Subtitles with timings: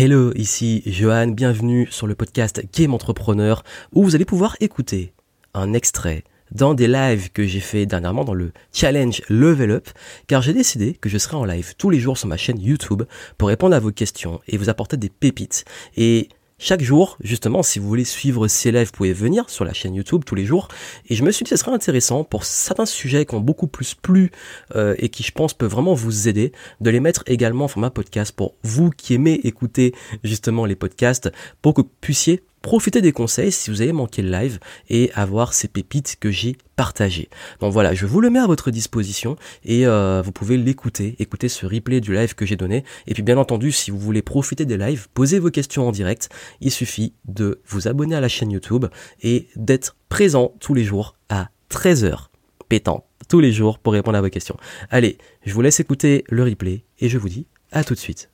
[0.00, 5.12] Hello, ici Johan, bienvenue sur le podcast Game Entrepreneur où vous allez pouvoir écouter
[5.54, 9.88] un extrait dans des lives que j'ai fait dernièrement dans le challenge Level Up
[10.28, 13.02] car j'ai décidé que je serai en live tous les jours sur ma chaîne YouTube
[13.38, 15.64] pour répondre à vos questions et vous apporter des pépites.
[15.96, 16.28] Et
[16.60, 19.94] chaque jour, justement, si vous voulez suivre ces lives, vous pouvez venir sur la chaîne
[19.94, 20.66] YouTube tous les jours.
[21.08, 23.94] Et je me suis dit ce serait intéressant pour certains sujets qui ont beaucoup plus
[23.94, 24.32] plu
[24.74, 27.90] euh, et qui, je pense, peuvent vraiment vous aider, de les mettre également en format
[27.90, 31.30] podcast pour vous qui aimez écouter justement les podcasts,
[31.62, 34.58] pour que vous puissiez profiter des conseils si vous avez manqué le live
[34.88, 37.28] et avoir ces pépites que j'ai partagées.
[37.60, 41.48] Donc voilà, je vous le mets à votre disposition et euh, vous pouvez l'écouter, écouter
[41.48, 42.84] ce replay du live que j'ai donné.
[43.06, 46.28] Et puis bien entendu, si vous voulez profiter des lives, poser vos questions en direct,
[46.60, 48.86] il suffit de vous abonner à la chaîne YouTube
[49.22, 52.28] et d'être présent tous les jours à 13h
[52.68, 54.56] pétant tous les jours pour répondre à vos questions.
[54.90, 58.30] Allez, je vous laisse écouter le replay et je vous dis à tout de suite.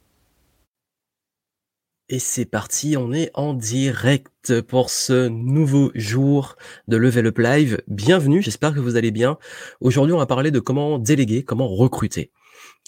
[2.11, 6.57] Et c'est parti, on est en direct pour ce nouveau jour
[6.87, 7.83] de Level Up Live.
[7.89, 9.39] Bienvenue, j'espère que vous allez bien.
[9.81, 12.31] Aujourd'hui, on va parler de comment déléguer, comment recruter.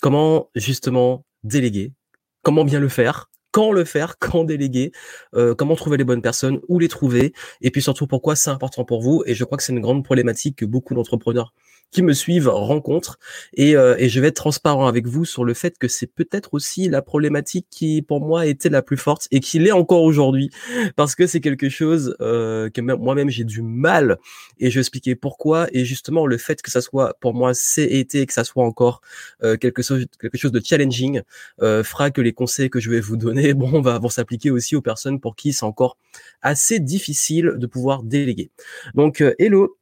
[0.02, 1.94] Comment justement déléguer,
[2.42, 4.92] comment bien le faire, quand le faire, quand déléguer,
[5.34, 8.84] euh, comment trouver les bonnes personnes, où les trouver, et puis surtout pourquoi c'est important
[8.84, 9.22] pour vous.
[9.24, 11.54] Et je crois que c'est une grande problématique que beaucoup d'entrepreneurs
[11.90, 13.18] qui me suivent rencontrent.
[13.54, 16.54] Et, euh, et je vais être transparent avec vous sur le fait que c'est peut-être
[16.54, 20.50] aussi la problématique qui, pour moi, était la plus forte et qui l'est encore aujourd'hui,
[20.96, 24.18] parce que c'est quelque chose euh, que moi-même j'ai du mal.
[24.58, 25.68] Et je vais expliquer pourquoi.
[25.72, 29.00] Et justement, le fait que ça soit pour moi c'est été que ça soit encore
[29.42, 31.22] euh, quelque chose quelque chose de challenging
[31.62, 34.82] euh, fera que les conseils que je vais vous donner, bon, vont s'appliquer aussi aux
[34.82, 35.96] personnes pour qui c'est encore
[36.42, 38.50] assez difficile de pouvoir déléguer.
[38.94, 39.76] Donc, euh, hello.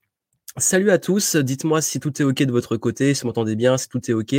[0.56, 3.76] Salut à tous, dites-moi si tout est ok de votre côté, si vous m'entendez bien,
[3.76, 4.36] si tout est ok.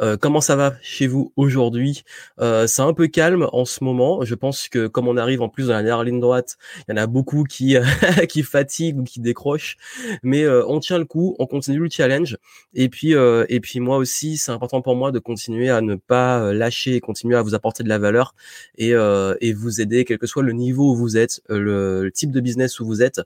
[0.00, 2.04] Euh, comment ça va chez vous aujourd'hui?
[2.40, 4.24] Euh, C'est un peu calme en ce moment.
[4.24, 6.56] Je pense que comme on arrive en plus dans la dernière ligne droite,
[6.88, 7.76] il y en a beaucoup qui
[8.30, 9.76] qui fatiguent ou qui décrochent,
[10.22, 12.38] mais euh, on tient le coup, on continue le challenge.
[12.72, 15.96] Et puis euh, et puis moi aussi, c'est important pour moi de continuer à ne
[15.96, 18.34] pas euh, lâcher et continuer à vous apporter de la valeur
[18.78, 18.92] et
[19.40, 22.40] et vous aider, quel que soit le niveau où vous êtes, le, le type de
[22.40, 23.20] business où vous êtes.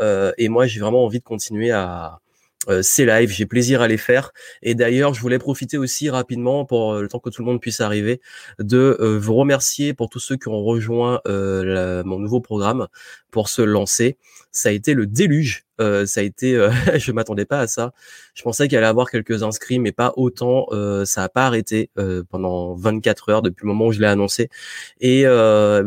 [0.00, 1.87] et moi, j'ai vraiment envie de continuer à
[2.68, 3.30] euh, ces lives.
[3.30, 4.32] J'ai plaisir à les faire.
[4.62, 7.60] Et d'ailleurs, je voulais profiter aussi rapidement pour euh, le temps que tout le monde
[7.60, 8.20] puisse arriver,
[8.58, 12.88] de euh, vous remercier pour tous ceux qui ont rejoint mon nouveau programme
[13.30, 14.18] pour se lancer.
[14.52, 15.67] Ça a été le déluge.
[15.80, 17.92] Euh, ça a été, euh, je m'attendais pas à ça.
[18.34, 20.66] Je pensais qu'il allait avoir quelques inscrits, mais pas autant.
[20.72, 21.90] Euh, ça a pas arrêté
[22.30, 24.48] pendant 24 heures depuis le moment où je l'ai annoncé.
[25.00, 25.24] Et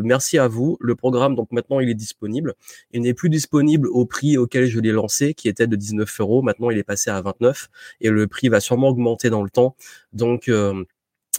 [0.02, 0.76] merci à vous.
[0.80, 2.54] Le programme, donc maintenant, il est disponible.
[2.92, 6.42] Il n'est plus disponible au prix auquel je l'ai lancé, qui était de 19 euros.
[6.42, 7.68] Maintenant, il est passé à 29
[8.00, 9.76] et le prix va sûrement augmenter dans le temps.
[10.12, 10.50] Donc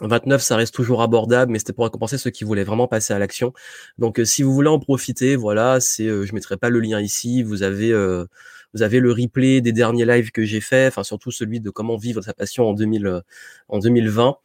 [0.08, 3.20] 29, ça reste toujours abordable, mais c'était pour récompenser ceux qui voulaient vraiment passer à
[3.20, 3.54] l'action.
[3.98, 7.00] Donc, euh, si vous voulez en profiter, voilà, c'est, euh, je mettrai pas le lien
[7.00, 7.44] ici.
[7.44, 8.26] Vous avez, euh,
[8.74, 11.98] vous avez le replay des derniers lives que j'ai fait, enfin surtout celui de comment
[11.98, 13.22] vivre sa passion en 2000,
[13.70, 14.38] en 2020.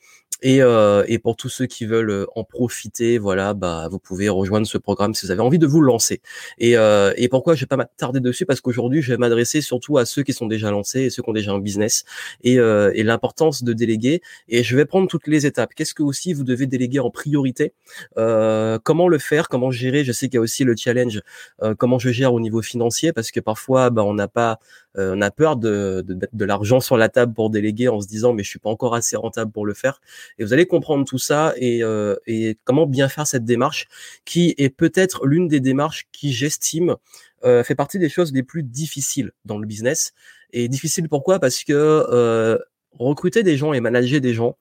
[0.43, 4.29] Et, euh, et pour tous ceux qui veulent euh, en profiter, voilà, bah vous pouvez
[4.29, 6.21] rejoindre ce programme si vous avez envie de vous lancer.
[6.59, 8.47] Et, euh, et pourquoi je vais pas m'attarder dessus?
[8.47, 11.31] Parce qu'aujourd'hui, je vais m'adresser surtout à ceux qui sont déjà lancés et ceux qui
[11.31, 12.05] ont déjà un business
[12.45, 14.23] et, euh, et l'importance de déléguer.
[14.49, 15.75] Et je vais prendre toutes les étapes.
[15.75, 17.73] Qu'est-ce que aussi vous devez déléguer en priorité?
[18.17, 19.49] Euh, Comment le faire?
[19.49, 20.05] Comment gérer?
[20.05, 21.21] Je sais qu'il y a aussi le challenge.
[21.63, 24.61] Euh, comment je gère au niveau financier Parce que parfois, bah, on n'a pas
[24.97, 28.07] euh, on a peur de, de, de l'argent sur la table pour déléguer en se
[28.07, 30.01] disant mais je suis pas encore assez rentable pour le faire.
[30.39, 33.87] Et vous allez comprendre tout ça et, euh, et comment bien faire cette démarche
[34.25, 36.97] qui est peut-être l'une des démarches qui j'estime
[37.45, 40.13] euh, fait partie des choses les plus difficiles dans le business.
[40.53, 41.39] Et difficile pourquoi?
[41.39, 42.59] Parce que euh,
[42.99, 44.57] recruter des gens et manager des gens,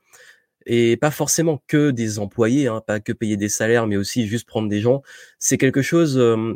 [0.66, 4.46] et pas forcément que des employés, hein, pas que payer des salaires, mais aussi juste
[4.48, 5.02] prendre des gens,
[5.40, 6.54] c'est quelque chose euh,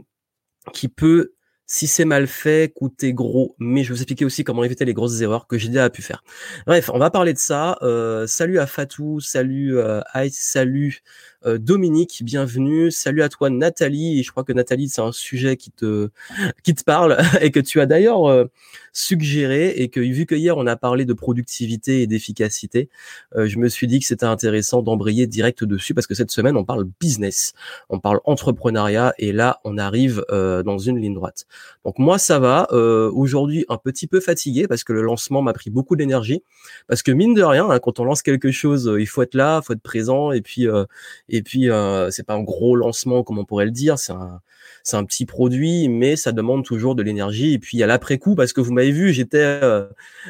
[0.73, 1.33] qui peut
[1.71, 3.55] si c'est mal fait, coûter gros.
[3.57, 6.01] Mais je vais vous expliquer aussi comment éviter les grosses erreurs que j'ai déjà pu
[6.01, 6.21] faire.
[6.67, 7.77] Bref, on va parler de ça.
[7.81, 11.01] Euh, salut à Fatou, salut euh, Ice, salut
[11.45, 12.91] euh, Dominique, bienvenue.
[12.91, 14.19] Salut à toi Nathalie.
[14.19, 16.09] Et je crois que Nathalie, c'est un sujet qui te
[16.63, 18.45] qui te parle et que tu as d'ailleurs euh,
[18.93, 22.89] suggéré et que vu que hier on a parlé de productivité et d'efficacité,
[23.35, 26.57] euh, je me suis dit que c'était intéressant d'embrayer direct dessus parce que cette semaine
[26.57, 27.53] on parle business,
[27.89, 31.45] on parle entrepreneuriat et là on arrive dans une ligne droite.
[31.85, 32.67] Donc moi ça va.
[32.71, 36.43] Euh, Aujourd'hui un petit peu fatigué parce que le lancement m'a pris beaucoup d'énergie.
[36.87, 39.35] Parce que mine de rien, hein, quand on lance quelque chose, euh, il faut être
[39.35, 40.85] là, faut être présent et puis euh,
[41.31, 43.97] Et puis, euh, c'est pas un gros lancement comme on pourrait le dire.
[43.97, 44.41] C'est un,
[44.83, 47.53] c'est un petit produit, mais ça demande toujours de l'énergie.
[47.53, 49.87] Et puis, a l'après-coup, parce que vous m'avez vu, j'étais euh,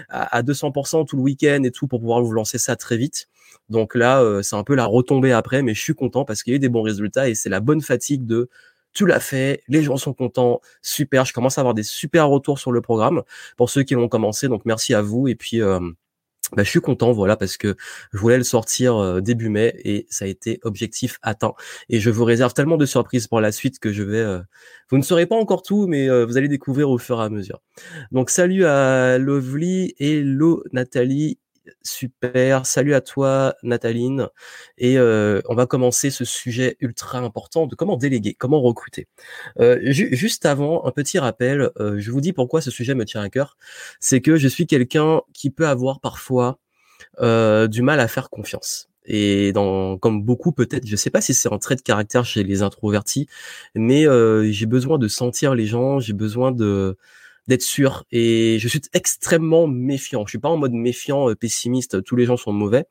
[0.09, 3.27] à 200% tout le week-end et tout pour pouvoir vous lancer ça très vite.
[3.69, 6.51] Donc là, euh, c'est un peu la retombée après, mais je suis content parce qu'il
[6.51, 8.49] y a eu des bons résultats et c'est la bonne fatigue de
[8.93, 12.59] tu l'as fait, les gens sont contents, super, je commence à avoir des super retours
[12.59, 13.23] sur le programme
[13.55, 15.79] pour ceux qui l'ont commencé, donc merci à vous et puis euh,
[16.55, 17.75] bah, je suis content, voilà, parce que
[18.13, 21.53] je voulais le sortir euh, début mai et ça a été objectif atteint.
[21.89, 24.19] Et je vous réserve tellement de surprises pour la suite que je vais.
[24.19, 24.39] Euh,
[24.89, 27.61] vous ne saurez pas encore tout, mais vous allez découvrir au fur et à mesure.
[28.11, 31.39] Donc salut à Lovely, hello Nathalie,
[31.83, 34.27] Super, salut à toi Nathaline.
[34.77, 39.07] Et euh, on va commencer ce sujet ultra important de comment déléguer, comment recruter.
[39.59, 43.21] Euh, juste avant, un petit rappel, euh, je vous dis pourquoi ce sujet me tient
[43.21, 43.57] à cœur.
[43.99, 46.57] C'est que je suis quelqu'un qui peut avoir parfois
[47.19, 48.89] du mal à faire confiance.
[49.05, 52.43] Et dans, comme beaucoup peut-être, je sais pas si c'est un trait de caractère chez
[52.43, 53.27] les introvertis,
[53.75, 54.05] mais
[54.51, 56.97] j'ai besoin de sentir les gens, j'ai besoin de
[57.47, 58.05] d'être sûr.
[58.11, 60.25] Et je suis extrêmement méfiant.
[60.25, 62.85] Je suis pas en mode méfiant, euh, pessimiste, tous les gens sont mauvais,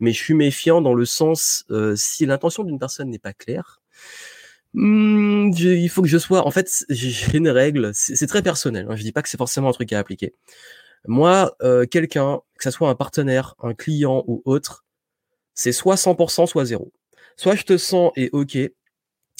[0.00, 3.80] mais je suis méfiant dans le sens euh, si l'intention d'une personne n'est pas claire.
[4.74, 6.46] Hmm, il faut que je sois.
[6.46, 7.92] En fait, j'ai une règle.
[7.94, 8.86] C'est très personnel.
[8.90, 10.34] Hein, je dis pas que c'est forcément un truc à appliquer.
[11.06, 14.84] Moi, euh, quelqu'un, que ce soit un partenaire, un client ou autre,
[15.54, 16.92] c'est soit 100%, soit zéro.
[17.36, 18.58] Soit je te sens et ok,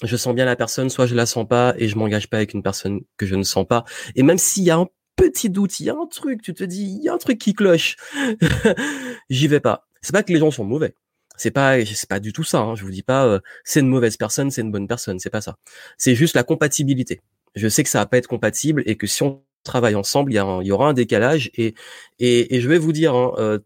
[0.03, 2.55] je sens bien la personne, soit je la sens pas et je m'engage pas avec
[2.55, 3.85] une personne que je ne sens pas.
[4.15, 6.65] Et même s'il y a un petit doute, il y a un truc, tu te
[6.65, 7.97] dis, il y a un truc qui cloche,
[9.31, 9.87] j'y vais pas.
[10.03, 10.95] C'est pas que les gens sont mauvais.
[11.39, 12.59] C'est pas, c'est pas du tout ça.
[12.61, 12.75] Hein.
[12.77, 15.19] Je vous dis pas, euh, c'est une mauvaise personne, c'est une bonne personne.
[15.19, 15.57] C'est pas ça.
[15.99, 17.21] C'est juste la compatibilité.
[17.55, 20.37] Je sais que ça va pas être compatible et que si on travaille ensemble, il
[20.37, 21.51] y, aura un décalage.
[21.55, 21.75] Et,
[22.19, 23.59] et, et je vais vous dire, hein, euh,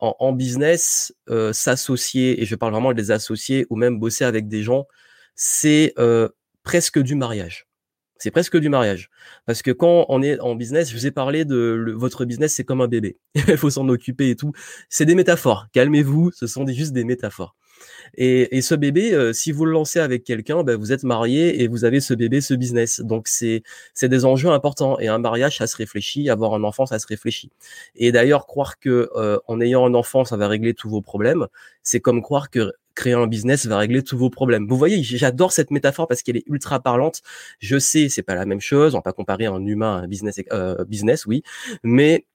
[0.00, 4.48] en, en, business, euh, s'associer, et je parle vraiment des associés ou même bosser avec
[4.48, 4.86] des gens
[5.34, 6.28] c'est euh,
[6.62, 7.66] presque du mariage.
[8.18, 9.08] C'est presque du mariage.
[9.46, 12.64] Parce que quand on est en business, je vous ai parlé de votre business, c'est
[12.64, 13.18] comme un bébé.
[13.34, 14.52] Il faut s'en occuper et tout.
[14.90, 15.68] C'est des métaphores.
[15.72, 17.56] Calmez-vous, ce sont juste des métaphores.
[18.16, 21.68] Et, ce bébé, euh, si vous le lancez avec quelqu'un, ben, vous êtes marié et
[21.68, 23.00] vous avez ce bébé, ce business.
[23.00, 23.62] Donc c'est
[23.94, 24.98] c'est des enjeux importants.
[24.98, 26.30] Et un mariage, ça se réfléchit.
[26.30, 27.50] Avoir un enfant, ça se réfléchit.
[27.96, 31.46] Et d'ailleurs, croire que euh, en ayant un enfant, ça va régler tous vos problèmes,
[31.82, 34.66] c'est comme croire que créer un business va régler tous vos problèmes.
[34.68, 37.22] Vous voyez, j'adore cette métaphore parce qu'elle est ultra parlante.
[37.58, 40.08] Je sais, c'est pas la même chose, on va pas comparer un humain à un
[40.08, 41.42] business, euh, business, oui,
[41.82, 42.26] mais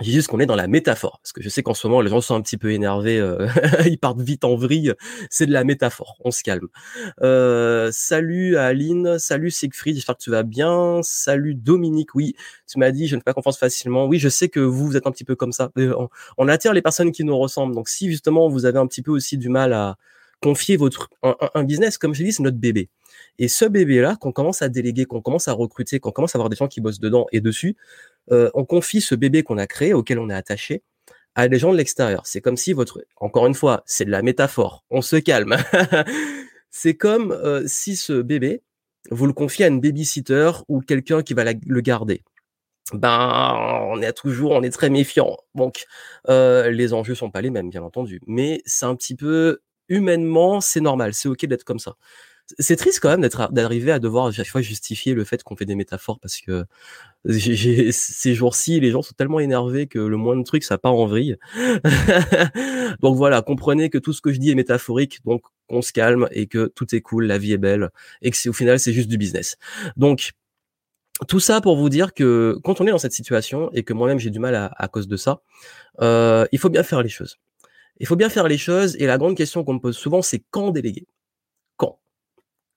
[0.00, 2.10] j'ai juste qu'on est dans la métaphore, parce que je sais qu'en ce moment les
[2.10, 3.48] gens sont un petit peu énervés, euh,
[3.86, 4.94] ils partent vite en vrille.
[5.28, 6.68] C'est de la métaphore, on se calme.
[7.22, 11.00] Euh, salut Aline, salut Siegfried, j'espère que tu vas bien.
[11.02, 12.34] Salut Dominique, oui,
[12.66, 14.06] tu m'as dit je ne fais pas confiance facilement.
[14.06, 15.70] Oui, je sais que vous, vous êtes un petit peu comme ça.
[16.38, 17.74] On, attire les personnes qui nous ressemblent.
[17.74, 19.96] Donc si justement vous avez un petit peu aussi du mal à
[20.40, 22.88] confier votre un, un business, comme je dis, c'est notre bébé.
[23.38, 26.48] Et ce bébé-là, qu'on commence à déléguer, qu'on commence à recruter, qu'on commence à avoir
[26.48, 27.76] des gens qui bossent dedans et dessus,
[28.32, 30.82] euh, on confie ce bébé qu'on a créé, auquel on est attaché,
[31.34, 32.26] à des gens de l'extérieur.
[32.26, 34.84] C'est comme si votre, encore une fois, c'est de la métaphore.
[34.90, 35.56] On se calme.
[36.70, 38.62] c'est comme euh, si ce bébé,
[39.10, 42.22] vous le confiez à une babysitter ou quelqu'un qui va le garder.
[42.92, 45.36] Ben, on est toujours, on est très méfiant.
[45.54, 45.84] Donc,
[46.28, 48.20] euh, les enjeux sont pas les mêmes, bien entendu.
[48.26, 51.14] Mais c'est un petit peu humainement, c'est normal.
[51.14, 51.96] C'est ok d'être comme ça
[52.58, 55.56] c'est triste quand même d'être d'arriver à devoir à chaque fois justifier le fait qu'on
[55.56, 56.64] fait des métaphores parce que
[57.28, 61.36] ces jours-ci les gens sont tellement énervés que le moindre truc ça part en vrille.
[63.02, 66.28] donc voilà, comprenez que tout ce que je dis est métaphorique, donc on se calme
[66.32, 67.90] et que tout est cool, la vie est belle
[68.22, 69.56] et que au final c'est juste du business.
[69.96, 70.32] Donc
[71.26, 74.18] tout ça pour vous dire que quand on est dans cette situation et que moi-même
[74.18, 75.42] j'ai du mal à, à cause de ça,
[76.00, 77.38] euh, il faut bien faire les choses.
[78.00, 80.42] Il faut bien faire les choses et la grande question qu'on me pose souvent c'est
[80.50, 81.06] quand déléguer?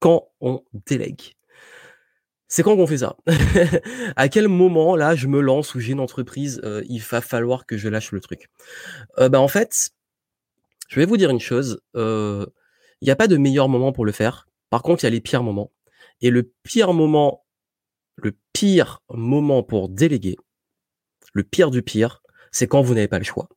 [0.01, 1.35] Quand on délègue.
[2.49, 3.15] C'est quand qu'on fait ça
[4.17, 7.65] À quel moment, là, je me lance ou j'ai une entreprise, euh, il va falloir
[7.65, 8.49] que je lâche le truc?
[9.19, 9.91] Euh, bah, En fait,
[10.89, 11.81] je vais vous dire une chose.
[11.95, 12.45] Euh,
[12.99, 14.49] il n'y a pas de meilleur moment pour le faire.
[14.69, 15.71] Par contre, il y a les pires moments.
[16.19, 17.45] Et le pire moment,
[18.15, 20.35] le pire moment pour déléguer,
[21.33, 23.49] le pire du pire, c'est quand vous n'avez pas le choix.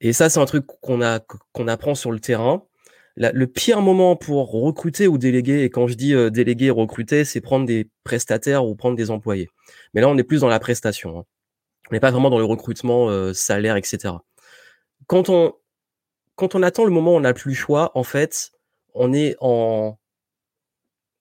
[0.00, 2.64] Et ça, c'est un truc qu'on a qu'on apprend sur le terrain
[3.20, 7.40] le pire moment pour recruter ou déléguer, et quand je dis euh, déléguer recruter, c'est
[7.40, 9.48] prendre des prestataires ou prendre des employés.
[9.92, 11.18] Mais là, on est plus dans la prestation.
[11.18, 11.24] Hein.
[11.90, 14.14] On n'est pas vraiment dans le recrutement, euh, salaire, etc.
[15.06, 15.52] Quand on,
[16.36, 18.52] quand on attend le moment où on n'a plus le choix, en fait,
[18.94, 19.98] on est en...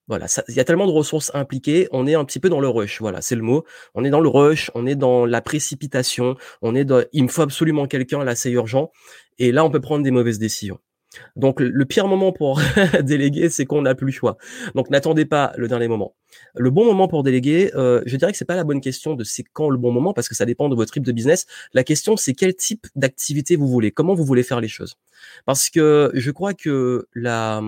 [0.08, 2.68] Voilà, il y a tellement de ressources impliquées, on est un petit peu dans le
[2.68, 3.64] rush, voilà, c'est le mot.
[3.94, 7.04] On est dans le rush, on est dans la précipitation, on est dans...
[7.14, 8.92] Il me faut absolument quelqu'un, là c'est urgent,
[9.38, 10.80] et là on peut prendre des mauvaises décisions.
[11.36, 12.62] Donc le pire moment pour
[13.02, 14.38] déléguer, c'est qu'on n'a plus le choix.
[14.76, 16.16] Donc n'attendez pas le dernier moment.
[16.56, 19.24] Le bon moment pour déléguer, euh, je dirais que c'est pas la bonne question de
[19.24, 21.46] c'est quand le bon moment parce que ça dépend de votre type de business.
[21.74, 24.96] La question c'est quel type d'activité vous voulez, comment vous voulez faire les choses.
[25.46, 27.62] Parce que je crois que la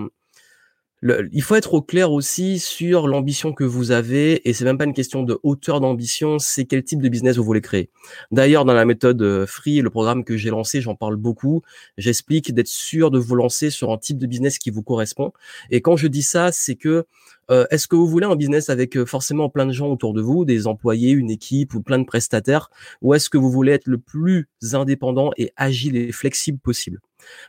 [1.32, 4.84] il faut être au clair aussi sur l'ambition que vous avez, et c'est même pas
[4.84, 7.90] une question de hauteur d'ambition, c'est quel type de business vous voulez créer.
[8.30, 11.62] D'ailleurs, dans la méthode euh, Free, le programme que j'ai lancé, j'en parle beaucoup.
[11.98, 15.32] J'explique d'être sûr de vous lancer sur un type de business qui vous correspond.
[15.70, 17.04] Et quand je dis ça, c'est que
[17.50, 20.22] euh, est-ce que vous voulez un business avec euh, forcément plein de gens autour de
[20.22, 23.88] vous, des employés, une équipe ou plein de prestataires, ou est-ce que vous voulez être
[23.88, 27.00] le plus indépendant et agile et flexible possible?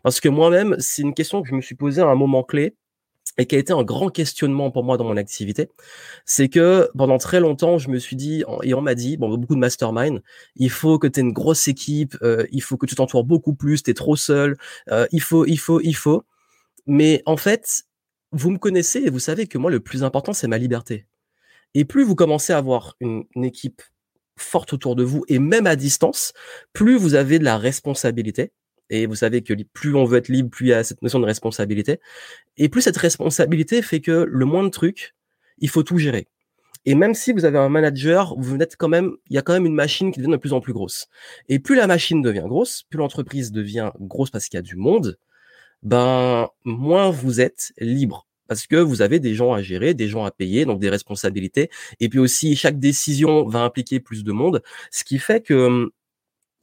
[0.02, 2.76] Parce que moi-même, c'est une question que je me suis posée à un moment clé
[3.38, 5.70] et qui a été un grand questionnement pour moi dans mon activité,
[6.26, 9.56] c'est que pendant très longtemps, je me suis dit, et on m'a dit, bon, beaucoup
[9.56, 10.22] de mastermind,
[10.56, 13.54] il faut que tu aies une grosse équipe, euh, il faut que tu t'entoures beaucoup
[13.56, 14.58] plus, tu es trop seul,
[14.92, 16.24] euh, il faut, il faut, il faut.
[16.86, 17.84] Mais en fait,
[18.32, 21.06] vous me connaissez et vous savez que moi, le plus important, c'est ma liberté.
[21.76, 23.82] Et plus vous commencez à avoir une équipe
[24.38, 26.34] forte autour de vous, et même à distance,
[26.74, 28.52] plus vous avez de la responsabilité,
[28.90, 31.20] et vous savez que plus on veut être libre, plus il y a cette notion
[31.20, 32.00] de responsabilité.
[32.58, 35.16] Et plus cette responsabilité fait que le moins de trucs,
[35.60, 36.28] il faut tout gérer.
[36.86, 39.54] Et même si vous avez un manager, vous êtes quand même, il y a quand
[39.54, 41.08] même une machine qui devient de plus en plus grosse.
[41.48, 44.76] Et plus la machine devient grosse, plus l'entreprise devient grosse parce qu'il y a du
[44.76, 45.18] monde,
[45.82, 50.26] ben moins vous êtes libre parce que vous avez des gens à gérer, des gens
[50.26, 51.70] à payer, donc des responsabilités.
[52.00, 54.62] Et puis aussi, chaque décision va impliquer plus de monde,
[54.92, 55.92] ce qui fait que hum,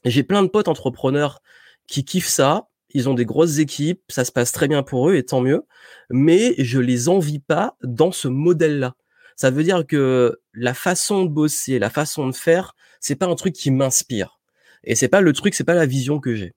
[0.05, 1.43] j'ai plein de potes entrepreneurs
[1.91, 2.69] qui kiffent ça.
[2.93, 5.63] Ils ont des grosses équipes, ça se passe très bien pour eux et tant mieux.
[6.09, 8.95] Mais je les envie pas dans ce modèle-là.
[9.37, 13.35] Ça veut dire que la façon de bosser, la façon de faire, c'est pas un
[13.35, 14.41] truc qui m'inspire.
[14.85, 16.55] Et c'est pas le truc, c'est pas la vision que j'ai.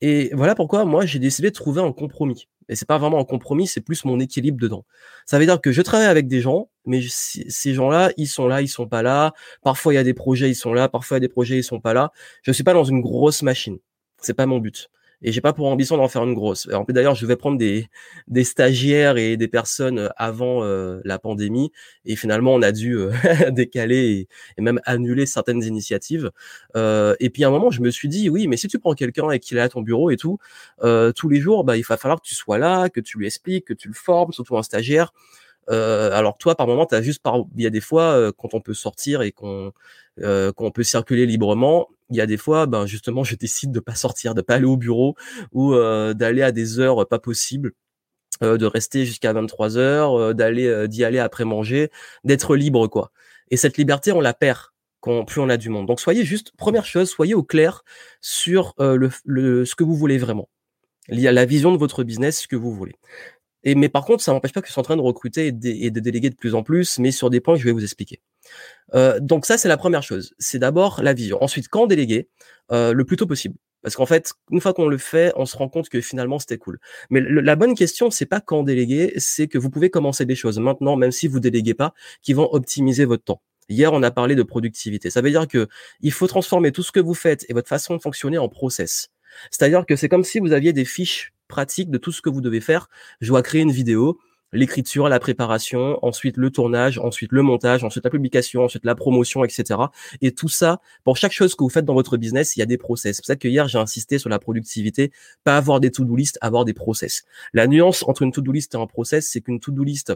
[0.00, 2.48] Et voilà pourquoi moi j'ai décidé de trouver un compromis.
[2.68, 4.84] Et c'est pas vraiment un compromis, c'est plus mon équilibre dedans.
[5.26, 8.62] Ça veut dire que je travaille avec des gens, mais ces gens-là, ils sont là,
[8.62, 9.32] ils sont pas là.
[9.62, 10.88] Parfois il y a des projets, ils sont là.
[10.88, 12.12] Parfois il y a des projets, ils sont pas là.
[12.42, 13.78] Je suis pas dans une grosse machine.
[14.20, 14.90] C'est pas mon but.
[15.22, 16.66] Et j'ai pas pour ambition d'en faire une grosse.
[16.88, 17.88] D'ailleurs, je vais prendre des,
[18.26, 21.72] des stagiaires et des personnes euh, avant euh, la pandémie.
[22.06, 23.10] Et finalement, on a dû euh,
[23.50, 26.30] décaler et, même annuler certaines initiatives.
[26.74, 29.30] et puis à un moment, je me suis dit, oui, mais si tu prends quelqu'un
[29.30, 30.38] et qu'il est à ton bureau et tout,
[30.80, 33.66] tous les jours, bah, il va falloir que tu sois là, que tu lui expliques,
[33.66, 35.12] que tu le formes, surtout un stagiaire.
[35.68, 37.22] Euh, alors toi, par moment, tu as juste
[37.56, 39.72] il y a des fois euh, quand on peut sortir et qu'on
[40.20, 43.80] euh, qu'on peut circuler librement, il y a des fois, ben justement, je décide de
[43.80, 45.16] pas sortir, de pas aller au bureau
[45.52, 47.72] ou d'aller à des heures pas possibles.
[48.42, 51.90] de rester jusqu'à 23 heures, d'aller d'y aller après manger,
[52.24, 53.12] d'être libre quoi.
[53.50, 54.58] Et cette liberté, on la perd
[55.00, 55.86] quand plus on a du monde.
[55.86, 57.84] Donc soyez juste première chose, soyez au clair
[58.20, 60.48] sur le, le, ce que vous voulez vraiment.
[61.08, 62.94] Il y a la vision de votre business, ce que vous voulez.
[63.64, 65.52] Mais par contre, ça n'empêche pas que je suis en train de recruter et
[65.90, 68.20] de, déléguer de plus en plus, mais sur des points que je vais vous expliquer.
[68.94, 70.34] Euh, donc ça, c'est la première chose.
[70.38, 71.42] C'est d'abord la vision.
[71.42, 72.28] Ensuite, quand déléguer,
[72.72, 73.56] euh, le plus tôt possible.
[73.82, 76.58] Parce qu'en fait, une fois qu'on le fait, on se rend compte que finalement c'était
[76.58, 76.78] cool.
[77.08, 80.58] Mais la bonne question, c'est pas quand déléguer, c'est que vous pouvez commencer des choses
[80.58, 83.42] maintenant, même si vous déléguez pas, qui vont optimiser votre temps.
[83.70, 85.10] Hier, on a parlé de productivité.
[85.10, 85.68] Ça veut dire que
[86.00, 89.08] il faut transformer tout ce que vous faites et votre façon de fonctionner en process.
[89.50, 92.40] C'est-à-dire que c'est comme si vous aviez des fiches pratiques de tout ce que vous
[92.40, 92.88] devez faire.
[93.20, 94.18] Je dois créer une vidéo,
[94.52, 99.44] l'écriture, la préparation, ensuite le tournage, ensuite le montage, ensuite la publication, ensuite la promotion,
[99.44, 99.80] etc.
[100.22, 102.66] Et tout ça, pour chaque chose que vous faites dans votre business, il y a
[102.66, 103.16] des process.
[103.16, 105.12] C'est pour ça que hier, j'ai insisté sur la productivité,
[105.44, 107.24] pas avoir des to-do list, avoir des process.
[107.52, 110.12] La nuance entre une to-do list et un process, c'est qu'une to-do list,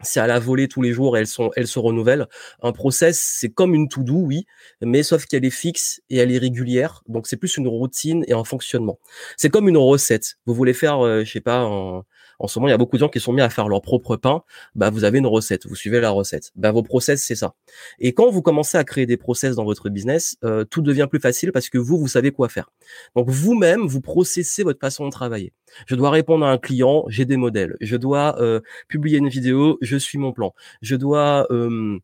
[0.00, 2.26] c'est à la volée tous les jours, elles sont, elles se renouvellent.
[2.62, 4.46] Un process, c'est comme une to-do, oui,
[4.80, 7.02] mais sauf qu'elle est fixe et elle est régulière.
[7.08, 8.98] Donc c'est plus une routine et un fonctionnement.
[9.36, 10.38] C'est comme une recette.
[10.46, 12.04] Vous voulez faire, euh, je sais pas, un,
[12.42, 13.80] en ce moment, il y a beaucoup de gens qui sont mis à faire leur
[13.80, 14.42] propre pain.
[14.74, 16.50] Bah, vous avez une recette, vous suivez la recette.
[16.56, 17.54] Bah, vos process, c'est ça.
[18.00, 21.20] Et quand vous commencez à créer des process dans votre business, euh, tout devient plus
[21.20, 22.70] facile parce que vous, vous savez quoi faire.
[23.14, 25.52] Donc, vous-même, vous processez votre façon de travailler.
[25.86, 27.76] Je dois répondre à un client, j'ai des modèles.
[27.80, 30.52] Je dois euh, publier une vidéo, je suis mon plan.
[30.82, 32.00] Je dois euh,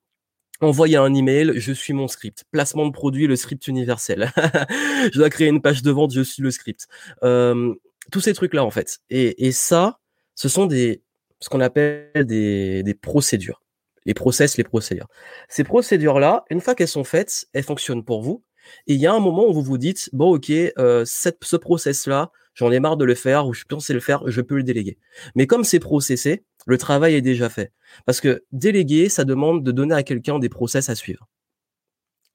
[0.61, 2.45] envoyer un email, je suis mon script.
[2.53, 4.31] Placement de produit, le script universel.
[4.37, 6.87] je dois créer une page de vente, je suis le script.
[7.23, 9.01] tous ces trucs-là, en fait.
[9.11, 9.99] Et, et ça,
[10.39, 11.03] ce sont des,
[11.41, 13.61] ce qu'on appelle des, des procédures.
[14.07, 15.09] Les process, les procédures.
[15.49, 18.45] Ces procédures-là, une fois qu'elles sont faites, elles fonctionnent pour vous.
[18.87, 21.57] Et il y a un moment où vous vous dites, bon, ok, euh, cette, ce
[21.57, 24.63] process-là, j'en ai marre de le faire, ou je pensais le faire, je peux le
[24.63, 24.97] déléguer.
[25.35, 27.73] Mais comme c'est processé, le travail est déjà fait.
[28.07, 31.27] Parce que déléguer, ça demande de donner à quelqu'un des process à suivre.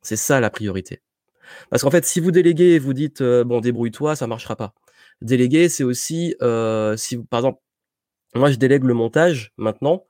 [0.01, 1.01] C'est ça la priorité.
[1.69, 4.73] Parce qu'en fait, si vous déléguez vous dites, euh, bon, débrouille-toi, ça marchera pas.
[5.21, 7.62] Déléguer, c'est aussi, euh, si par exemple,
[8.35, 10.05] moi je délègue le montage maintenant,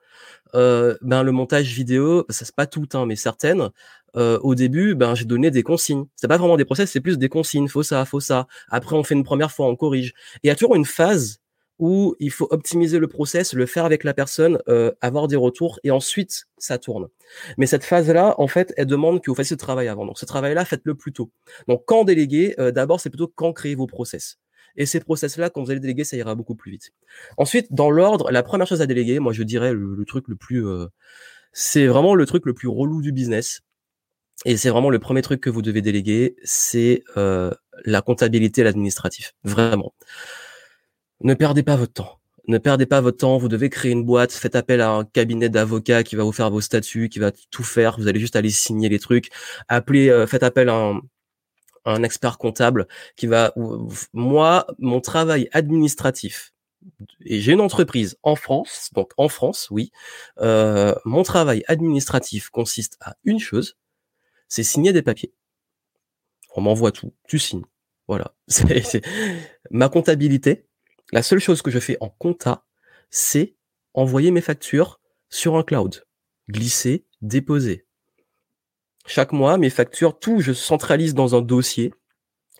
[0.55, 3.69] euh, ben le montage vidéo, ça c'est pas tout, hein, mais certaines.
[4.15, 6.05] Euh, au début, ben j'ai donné des consignes.
[6.15, 7.67] C'est pas vraiment des process, c'est plus des consignes.
[7.67, 8.47] Faut ça, faut ça.
[8.69, 10.09] Après, on fait une première fois, on corrige.
[10.37, 11.39] Et il y a toujours une phase
[11.79, 15.79] où il faut optimiser le process, le faire avec la personne, euh, avoir des retours
[15.83, 17.07] et ensuite ça tourne.
[17.57, 20.05] Mais cette phase-là, en fait, elle demande que vous fassiez ce travail avant.
[20.05, 21.31] Donc ce travail-là, faites-le plus tôt.
[21.67, 24.37] Donc quand déléguer, euh, d'abord c'est plutôt quand créer vos process.
[24.75, 26.91] Et ces process-là, quand vous allez déléguer, ça ira beaucoup plus vite.
[27.37, 30.65] Ensuite, dans l'ordre, la première chose à déléguer, moi je dirais le, truc le plus,
[30.65, 30.87] euh,
[31.51, 33.61] c'est vraiment le truc le plus relou du business.
[34.45, 37.51] Et c'est vraiment le premier truc que vous devez déléguer, c'est euh,
[37.85, 39.33] la comptabilité et l'administratif.
[39.43, 39.93] Vraiment.
[41.21, 42.19] Ne perdez pas votre temps.
[42.47, 43.37] Ne perdez pas votre temps.
[43.37, 44.33] Vous devez créer une boîte.
[44.33, 47.63] Faites appel à un cabinet d'avocats qui va vous faire vos statuts, qui va tout
[47.63, 47.97] faire.
[47.97, 49.29] Vous allez juste aller signer les trucs.
[49.69, 51.01] Appelez, euh, faites appel à un,
[51.85, 53.53] un expert comptable qui va.
[54.13, 56.53] Moi, mon travail administratif,
[57.25, 59.91] et j'ai une entreprise en France, donc en France, oui.
[60.39, 63.77] Euh, mon travail administratif consiste à une chose,
[64.47, 65.33] c'est signer des papiers.
[66.55, 67.65] On m'envoie tout, tu signes.
[68.07, 68.35] Voilà.
[69.71, 70.67] Ma comptabilité.
[71.11, 72.65] La seule chose que je fais en compta,
[73.09, 73.55] c'est
[73.93, 74.99] envoyer mes factures
[75.29, 76.05] sur un cloud,
[76.49, 77.85] glisser, déposer.
[79.05, 81.93] Chaque mois, mes factures, tout, je centralise dans un dossier.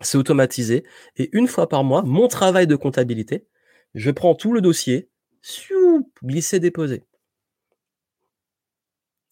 [0.02, 0.84] C'est automatisé.
[1.18, 3.48] Et une fois par mois, mon travail de comptabilité,
[3.94, 5.10] je prends tout le dossier,
[6.24, 7.04] glisser, déposer.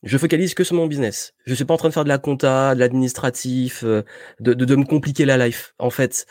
[0.03, 1.33] Je focalise que sur mon business.
[1.45, 4.03] Je suis pas en train de faire de la compta, de l'administratif, euh,
[4.39, 5.75] de, me compliquer la life.
[5.77, 6.25] En fait,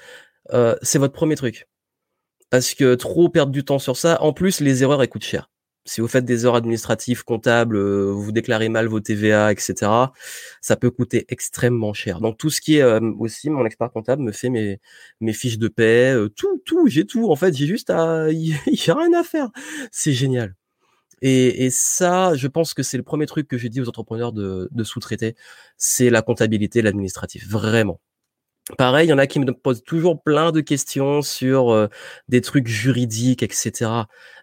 [0.52, 1.68] euh, c'est votre premier truc.
[2.50, 5.49] Parce que trop perdre du temps sur ça, en plus, les erreurs, elles coûtent cher
[5.84, 9.90] si vous faites des heures administratives, comptables, euh, vous déclarez mal vos TVA, etc.,
[10.60, 12.20] ça peut coûter extrêmement cher.
[12.20, 14.78] Donc tout ce qui est euh, aussi, mon expert comptable me fait mes,
[15.32, 17.30] fiches de paie, euh, tout, tout, j'ai tout.
[17.30, 19.48] En fait, j'ai juste à, il y a rien à faire.
[19.90, 20.54] C'est génial.
[21.22, 24.32] Et, et, ça, je pense que c'est le premier truc que j'ai dit aux entrepreneurs
[24.32, 25.36] de, de sous-traiter,
[25.76, 27.46] c'est la comptabilité, l'administratif.
[27.48, 28.00] Vraiment.
[28.78, 31.88] Pareil, il y en a qui me posent toujours plein de questions sur euh,
[32.28, 33.90] des trucs juridiques, etc.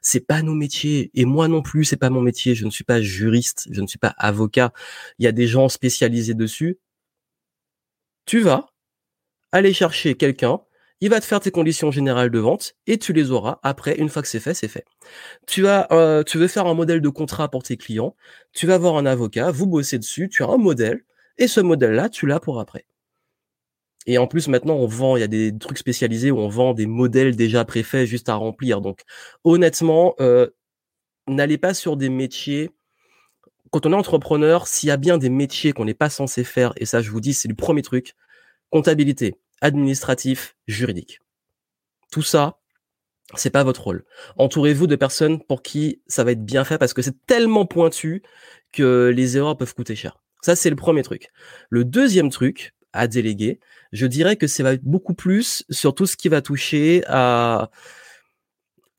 [0.02, 2.56] C'est pas nos métiers, et moi non plus, c'est pas mon métier.
[2.56, 4.72] Je ne suis pas juriste, je ne suis pas avocat.
[5.20, 6.80] Il y a des gens spécialisés dessus.
[8.26, 8.68] Tu vas
[9.52, 10.60] aller chercher quelqu'un,
[11.02, 13.96] il va te faire tes conditions générales de vente et tu les auras après.
[13.98, 14.86] Une fois que c'est fait, c'est fait.
[15.48, 18.16] Tu as, euh, tu veux faire un modèle de contrat pour tes clients,
[18.54, 21.02] tu vas voir un avocat, vous bossez dessus, tu as un modèle
[21.38, 22.86] et ce modèle-là, tu l'as pour après.
[24.08, 26.74] Et en plus, maintenant, on vend, il y a des trucs spécialisés où on vend
[26.74, 28.80] des modèles déjà préfaits juste à remplir.
[28.80, 29.02] Donc,
[29.44, 30.48] honnêtement, euh,
[31.28, 32.72] n'allez pas sur des métiers.
[33.70, 36.74] Quand on est entrepreneur, s'il y a bien des métiers qu'on n'est pas censé faire,
[36.78, 38.16] et ça, je vous dis, c'est le premier truc,
[38.70, 41.20] comptabilité, administratif, juridique.
[42.10, 42.62] Tout ça,
[43.36, 44.06] c'est pas votre rôle.
[44.38, 48.24] Entourez-vous de personnes pour qui ça va être bien fait parce que c'est tellement pointu
[48.72, 50.18] que les erreurs peuvent coûter cher.
[50.42, 51.30] Ça, c'est le premier truc.
[51.70, 53.60] Le deuxième truc à déléguer,
[53.92, 57.70] je dirais que ça va être beaucoup plus sur tout ce qui va toucher à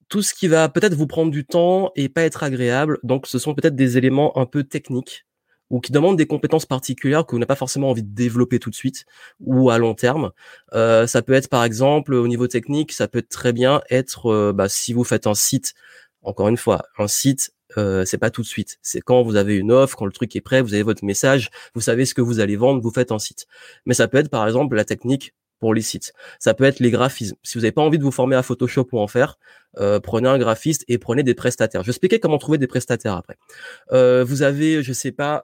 [0.08, 2.98] tout ce qui va peut-être vous prendre du temps et pas être agréable.
[3.02, 5.26] Donc, ce sont peut-être des éléments un peu techniques
[5.70, 8.70] ou qui demandent des compétences particulières que vous n'avez pas forcément envie de développer tout
[8.70, 9.04] de suite
[9.40, 10.32] ou à long terme.
[10.72, 14.52] Euh, ça peut être par exemple au niveau technique, ça peut très bien être euh,
[14.52, 15.74] bah, si vous faites un site,
[16.22, 18.78] encore une fois, un site euh, c'est pas tout de suite.
[18.82, 21.50] C'est quand vous avez une offre, quand le truc est prêt, vous avez votre message,
[21.74, 23.46] vous savez ce que vous allez vendre, vous faites un site.
[23.86, 26.12] Mais ça peut être par exemple la technique pour les sites.
[26.38, 27.36] Ça peut être les graphismes.
[27.42, 29.38] Si vous n'avez pas envie de vous former à Photoshop pour en faire,
[29.78, 31.82] euh, prenez un graphiste et prenez des prestataires.
[31.82, 33.36] Je vais expliquer comment trouver des prestataires après.
[33.92, 35.42] Euh, vous avez, je sais pas,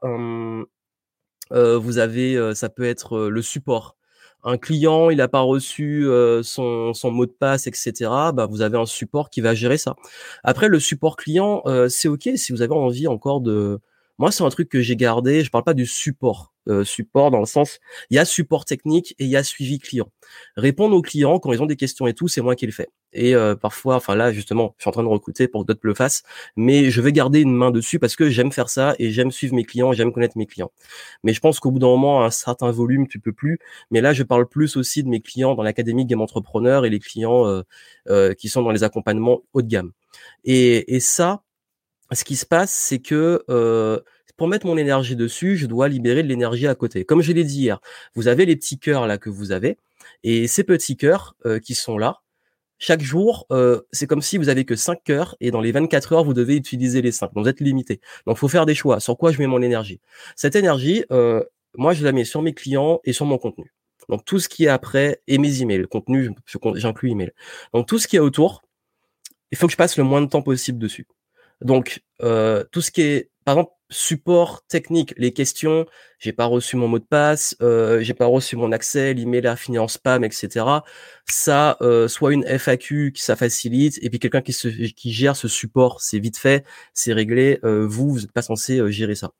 [1.50, 3.96] vous avez, ça peut être le support
[4.44, 7.92] un client, il n'a pas reçu euh, son, mot de passe, etc.,
[8.34, 9.96] bah, vous avez un support qui va gérer ça.
[10.42, 13.80] Après, le support client, euh, c'est OK si vous avez envie encore de...
[14.18, 16.52] Moi, c'est un truc que j'ai gardé, je parle pas du support.
[16.66, 19.78] Euh, support dans le sens, il y a support technique et il y a suivi
[19.78, 20.10] client.
[20.56, 22.88] Répondre aux clients quand ils ont des questions et tout, c'est moi qui le fais.
[23.12, 25.80] Et euh, parfois, enfin là justement, je suis en train de recruter pour que d'autres
[25.82, 26.22] le fassent,
[26.56, 29.54] mais je vais garder une main dessus parce que j'aime faire ça et j'aime suivre
[29.54, 30.72] mes clients, j'aime connaître mes clients.
[31.22, 33.58] Mais je pense qu'au bout d'un moment, à un certain volume, tu peux plus.
[33.90, 36.98] Mais là, je parle plus aussi de mes clients dans l'académie Game Entrepreneur et les
[36.98, 37.62] clients euh,
[38.08, 39.92] euh, qui sont dans les accompagnements haut de gamme.
[40.44, 41.43] Et, et ça,
[42.14, 44.00] ce qui se passe, c'est que euh,
[44.36, 47.04] pour mettre mon énergie dessus, je dois libérer de l'énergie à côté.
[47.04, 47.80] Comme je l'ai dit hier,
[48.14, 49.78] vous avez les petits cœurs là que vous avez,
[50.22, 52.20] et ces petits cœurs euh, qui sont là,
[52.78, 56.12] chaque jour, euh, c'est comme si vous avez que 5 cœurs et dans les 24
[56.12, 57.32] heures, vous devez utiliser les 5.
[57.32, 58.00] Donc vous êtes limité.
[58.26, 59.00] Donc il faut faire des choix.
[59.00, 60.00] Sur quoi je mets mon énergie?
[60.36, 61.42] Cette énergie, euh,
[61.76, 63.72] moi, je la mets sur mes clients et sur mon contenu.
[64.08, 66.30] Donc tout ce qui est après et mes emails, contenu,
[66.74, 67.32] j'inclus email.
[67.72, 68.62] Donc tout ce qui est autour,
[69.50, 71.06] il faut que je passe le moins de temps possible dessus.
[71.64, 75.86] Donc euh, tout ce qui est, par exemple, support technique, les questions,
[76.18, 79.56] j'ai pas reçu mon mot de passe, euh, j'ai pas reçu mon accès, l'email a
[79.56, 80.66] fini en spam, etc.
[81.26, 84.54] Ça, euh, soit une FAQ qui ça facilite, et puis quelqu'un qui
[84.96, 87.60] qui gère ce support, c'est vite fait, c'est réglé.
[87.64, 89.32] Euh, vous, vous n'êtes pas censé gérer ça.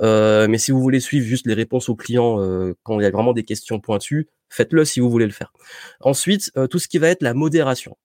[0.00, 2.36] mais si vous voulez suivre juste les réponses aux clients
[2.82, 5.52] quand il y a vraiment des questions pointues, faites-le si vous voulez le faire.
[6.00, 7.96] Ensuite, tout ce qui va être la modération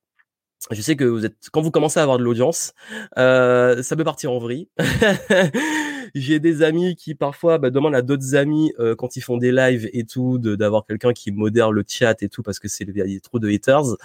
[0.72, 2.74] je sais que vous êtes, quand vous commencez à avoir de l'audience,
[3.18, 4.68] euh, ça peut partir en vrille.
[6.16, 9.52] J'ai des amis qui parfois bah, demandent à d'autres amis euh, quand ils font des
[9.52, 13.12] lives et tout d'avoir quelqu'un qui modère le chat et tout parce que c'est il
[13.14, 13.96] y a trop de haters.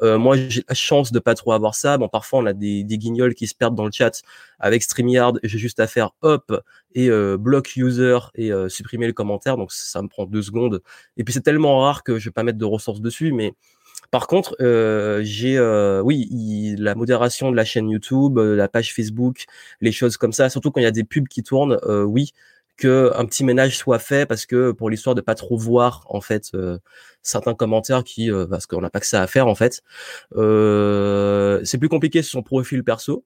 [0.00, 1.98] Euh, moi j'ai la chance de pas trop avoir ça.
[1.98, 4.22] Bon parfois on a des, des guignols qui se perdent dans le chat
[4.58, 5.34] avec Streamyard.
[5.42, 6.58] J'ai juste à faire hop
[6.94, 10.80] et euh, block user et euh, supprimer le commentaire donc ça me prend deux secondes.
[11.18, 13.52] Et puis c'est tellement rare que je vais pas mettre de ressources dessus mais
[14.10, 18.94] par contre, euh, j'ai, euh, oui, la modération de la chaîne YouTube, euh, la page
[18.94, 19.44] Facebook,
[19.80, 22.32] les choses comme ça, surtout quand il y a des pubs qui tournent, oui,
[22.76, 26.20] que un petit ménage soit fait parce que pour l'histoire de pas trop voir en
[26.20, 26.52] fait
[27.22, 29.82] certains commentaires qui, parce qu'on n'a pas que ça à faire en fait.
[30.32, 33.24] c'est plus compliqué sur son profil perso.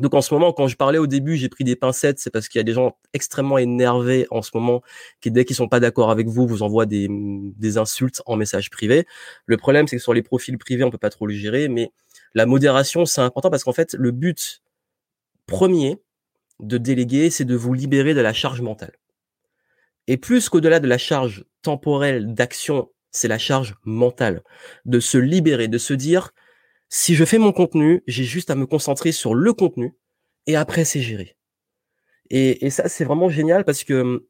[0.00, 2.48] Donc en ce moment, quand je parlais au début, j'ai pris des pincettes, c'est parce
[2.48, 4.82] qu'il y a des gens extrêmement énervés en ce moment
[5.20, 8.70] qui, dès qu'ils sont pas d'accord avec vous, vous envoient des, des insultes en message
[8.70, 9.06] privé.
[9.46, 11.92] Le problème, c'est que sur les profils privés, on peut pas trop le gérer, mais
[12.34, 14.62] la modération, c'est important parce qu'en fait, le but
[15.46, 15.98] premier
[16.60, 18.94] de déléguer, c'est de vous libérer de la charge mentale.
[20.06, 24.42] Et plus qu'au-delà de la charge temporelle d'action, c'est la charge mentale.
[24.84, 26.32] De se libérer, de se dire,
[26.96, 29.96] si je fais mon contenu, j'ai juste à me concentrer sur le contenu
[30.46, 31.36] et après c'est géré.
[32.30, 34.20] Et, ça, c'est vraiment génial parce que hum,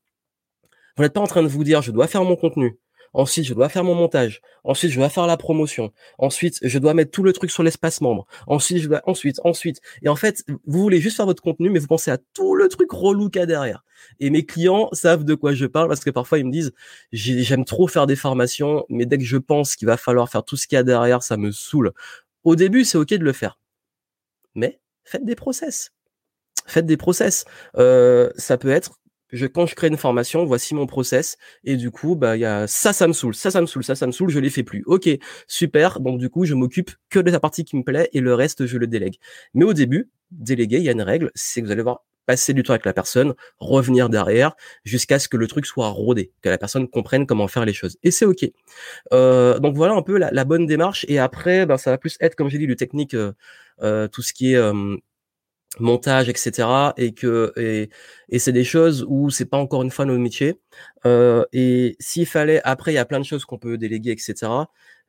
[0.97, 2.79] vous n'êtes pas en train de vous dire je dois faire mon contenu.
[3.13, 4.41] Ensuite, je dois faire mon montage.
[4.65, 5.93] Ensuite, je dois faire la promotion.
[6.19, 8.27] Ensuite, je dois mettre tout le truc sur l'espace membre.
[8.49, 9.81] Ensuite, je dois, ensuite, ensuite.
[10.03, 12.69] Et en fait, vous voulez juste faire votre contenu, mais vous pensez à tout le
[12.69, 13.85] truc relou qu'il y a derrière.
[14.19, 16.73] Et mes clients savent de quoi je parle parce que parfois ils me disent,
[17.13, 20.57] j'aime trop faire des formations, mais dès que je pense qu'il va falloir faire tout
[20.57, 21.93] ce qu'il y a derrière, ça me saoule.
[22.45, 23.59] Au début, c'est ok de le faire,
[24.55, 25.93] mais faites des process.
[26.67, 27.45] Faites des process.
[27.77, 29.01] Euh, ça peut être
[29.35, 32.45] je, quand je crée une formation, voici mon process, et du coup, bah, il y
[32.45, 34.51] a ça, ça me saoule, ça, ça me saoule, ça, ça me saoule, je les
[34.51, 34.83] fais plus.
[34.87, 35.09] Ok,
[35.49, 36.01] super.
[36.01, 38.67] Donc, du coup, je m'occupe que de la partie qui me plaît et le reste,
[38.67, 39.17] je le délègue.
[39.53, 42.55] Mais au début, déléguer, il y a une règle, c'est que vous allez voir passer
[42.55, 46.49] du temps avec la personne, revenir derrière, jusqu'à ce que le truc soit rodé, que
[46.49, 47.97] la personne comprenne comment faire les choses.
[48.03, 48.47] Et c'est ok.
[49.13, 51.05] Euh, donc voilà un peu la, bonne démarche.
[51.09, 53.33] Et après, ben, ça va plus être, comme j'ai dit, le technique, euh,
[53.83, 54.73] euh, tout ce qui est
[55.81, 56.69] montage, etc.
[56.97, 57.91] Et que et,
[58.29, 60.55] et c'est des choses où c'est pas encore une fois nos métiers.
[61.53, 64.35] et s'il fallait, après, il y a plein de choses qu'on peut déléguer, etc.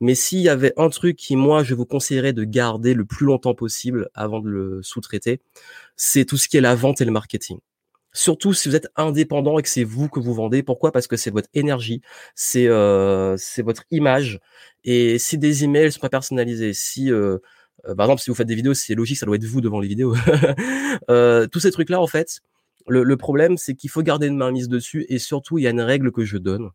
[0.02, 3.26] Mais s'il y avait un truc qui, moi, je vous conseillerais de garder le plus
[3.26, 5.42] longtemps possible avant de le sous-traiter,
[5.96, 7.60] c'est tout ce qui est la vente et le marketing.
[8.14, 10.64] Surtout si vous êtes indépendant et que c'est vous que vous vendez.
[10.64, 10.92] Pourquoi?
[10.94, 12.02] Parce que c'est votre énergie,
[12.34, 14.40] c'est euh, c'est votre image.
[14.86, 17.40] Et si des emails sont pas personnalisés, si euh,
[17.88, 19.82] euh, par exemple si vous faites des vidéos, c'est logique, ça doit être vous devant
[19.82, 20.16] les vidéos.
[21.10, 22.40] euh, tous ces trucs-là, en fait,
[22.88, 25.06] le, le problème c'est qu'il faut garder une main mise dessus.
[25.10, 26.72] Et surtout, il y a une règle que je donne.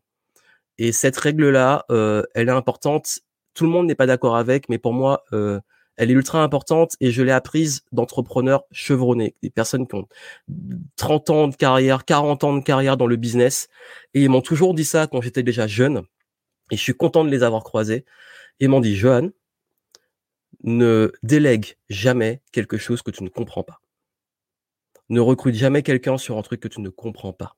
[0.83, 3.19] Et cette règle-là, euh, elle est importante.
[3.53, 5.59] Tout le monde n'est pas d'accord avec, mais pour moi, euh,
[5.95, 10.07] elle est ultra importante et je l'ai apprise d'entrepreneurs chevronnés, des personnes qui ont
[10.95, 13.67] 30 ans de carrière, 40 ans de carrière dans le business.
[14.15, 16.01] Et ils m'ont toujours dit ça quand j'étais déjà jeune.
[16.71, 18.03] Et je suis content de les avoir croisés.
[18.59, 19.29] ils m'ont dit, Johan,
[20.63, 23.81] ne délègue jamais quelque chose que tu ne comprends pas.
[25.09, 27.55] Ne recrute jamais quelqu'un sur un truc que tu ne comprends pas.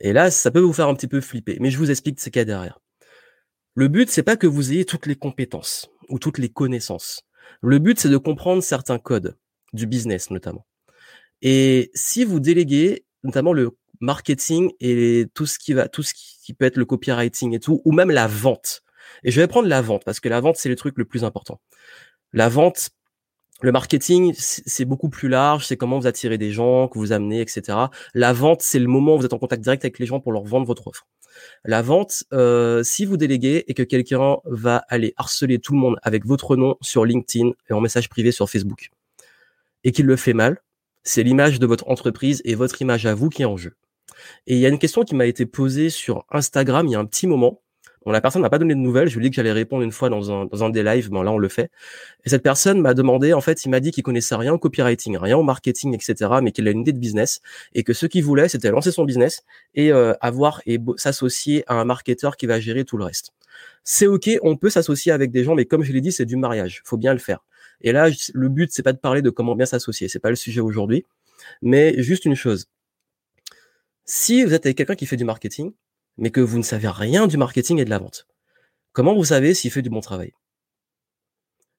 [0.00, 1.58] Et là, ça peut vous faire un petit peu flipper.
[1.60, 2.80] Mais je vous explique ce qu'il y a derrière.
[3.74, 7.22] Le but, c'est pas que vous ayez toutes les compétences ou toutes les connaissances.
[7.60, 9.36] Le but, c'est de comprendre certains codes
[9.72, 10.66] du business, notamment.
[11.42, 16.54] Et si vous déléguez, notamment le marketing et tout ce qui va, tout ce qui
[16.54, 18.82] peut être le copywriting et tout, ou même la vente.
[19.22, 21.24] Et je vais prendre la vente parce que la vente, c'est le truc le plus
[21.24, 21.60] important.
[22.32, 22.90] La vente,
[23.64, 27.40] le marketing, c'est beaucoup plus large, c'est comment vous attirez des gens, que vous amenez,
[27.40, 27.78] etc.
[28.12, 30.32] La vente, c'est le moment où vous êtes en contact direct avec les gens pour
[30.32, 31.06] leur vendre votre offre.
[31.64, 35.96] La vente, euh, si vous déléguez et que quelqu'un va aller harceler tout le monde
[36.02, 38.90] avec votre nom sur LinkedIn et en message privé sur Facebook,
[39.82, 40.58] et qu'il le fait mal,
[41.02, 43.76] c'est l'image de votre entreprise et votre image à vous qui est en jeu.
[44.46, 46.98] Et il y a une question qui m'a été posée sur Instagram il y a
[46.98, 47.62] un petit moment,
[48.06, 49.08] La personne n'a pas donné de nouvelles.
[49.08, 51.10] Je lui ai dit que j'allais répondre une fois dans un, dans un des lives.
[51.10, 51.70] Bon, là, on le fait.
[52.24, 55.16] Et cette personne m'a demandé, en fait, il m'a dit qu'il connaissait rien au copywriting,
[55.16, 57.40] rien au marketing, etc., mais qu'il a une idée de business
[57.74, 59.42] et que ce qu'il voulait, c'était lancer son business
[59.74, 63.32] et euh, avoir et s'associer à un marketeur qui va gérer tout le reste.
[63.84, 66.36] C'est ok, on peut s'associer avec des gens, mais comme je l'ai dit, c'est du
[66.36, 66.82] mariage.
[66.84, 67.44] Faut bien le faire.
[67.80, 70.08] Et là, le but, c'est pas de parler de comment bien s'associer.
[70.08, 71.04] C'est pas le sujet aujourd'hui,
[71.62, 72.66] mais juste une chose.
[74.04, 75.72] Si vous êtes avec quelqu'un qui fait du marketing,
[76.18, 78.26] mais que vous ne savez rien du marketing et de la vente.
[78.92, 80.32] Comment vous savez s'il fait du bon travail?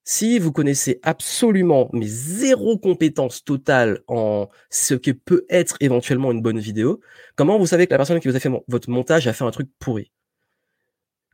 [0.04, 6.43] Si vous connaissez absolument, mais zéro compétence totale en ce que peut être éventuellement une
[6.43, 7.00] bonne vidéo,
[7.36, 9.52] comment vous savez que la personne qui vous a fait votre montage a fait un
[9.52, 10.12] truc pourri?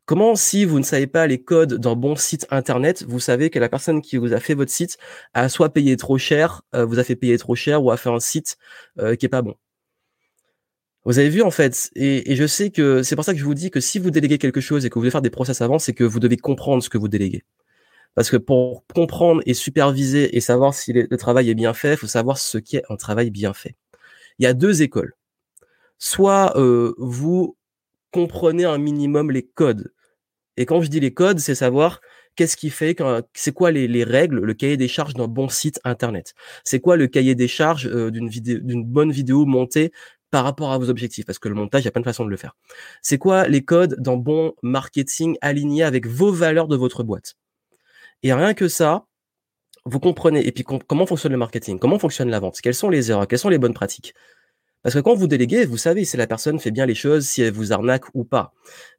[0.05, 3.59] Comment, si vous ne savez pas les codes d'un bon site internet, vous savez que
[3.59, 4.97] la personne qui vous a fait votre site
[5.33, 8.09] a soit payé trop cher, euh, vous a fait payer trop cher, ou a fait
[8.09, 8.57] un site
[8.99, 9.55] euh, qui est pas bon?
[11.05, 13.55] Vous avez vu en fait, et, je sais que c'est pour ça que je vous
[13.55, 15.79] dis que si vous déléguez quelque chose et que vous voulez faire des process avant,
[15.79, 17.43] c'est que vous devez comprendre ce que vous déléguez.
[18.13, 21.97] Parce que pour comprendre et superviser et savoir si le travail est bien fait, il
[21.97, 23.75] faut savoir ce qu'est un travail bien fait.
[24.37, 25.13] Il y a deux écoles.
[25.97, 27.55] Soit euh, vous
[28.11, 29.93] comprenez un minimum les codes.
[30.57, 32.01] Et quand je dis les codes, c'est savoir
[32.35, 32.95] qu'est-ce qui fait,
[33.33, 36.33] c'est quoi les, les, règles, le cahier des charges d'un bon site internet.
[36.63, 39.91] C'est quoi le cahier des charges euh, d'une d'une bonne vidéo montée
[40.31, 42.25] par rapport à vos objectifs, parce que le montage, il y a plein de façons
[42.25, 42.55] de le faire.
[43.01, 47.35] C'est quoi les codes d'un bon marketing aligné avec vos valeurs de votre boîte?
[48.23, 49.05] Et rien que ça,
[49.85, 50.45] vous comprenez.
[50.45, 51.79] Et puis comment fonctionne le marketing?
[51.79, 52.61] Comment fonctionne la vente?
[52.61, 53.27] Quelles sont les erreurs?
[53.27, 54.13] Quelles sont les bonnes pratiques?
[54.83, 57.41] Parce que quand vous déléguez, vous savez si la personne fait bien les choses, si
[57.41, 58.53] elle vous arnaque ou pas.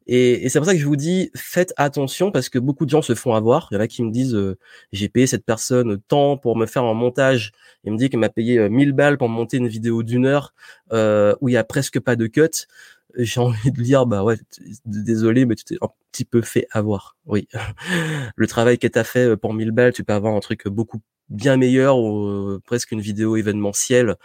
[0.07, 3.01] Et, c'est pour ça que je vous dis, faites attention parce que beaucoup de gens
[3.01, 3.67] se font avoir.
[3.71, 4.57] Il y en a qui me disent, euh,
[4.91, 7.51] j'ai payé cette personne tant pour me faire un montage.
[7.83, 10.53] Il me dit qu'il m'a payé 1000 euh, balles pour monter une vidéo d'une heure
[10.91, 12.67] euh, où il y a presque pas de cut.
[13.15, 14.37] J'ai envie de dire, bah ouais,
[14.85, 17.15] désolé, mais tu t'es un petit peu fait avoir.
[17.25, 17.47] Oui,
[18.35, 21.57] le travail qu'elle t'a fait pour 1000 balles, tu peux avoir un truc beaucoup bien
[21.57, 24.15] meilleur ou presque une vidéo événementielle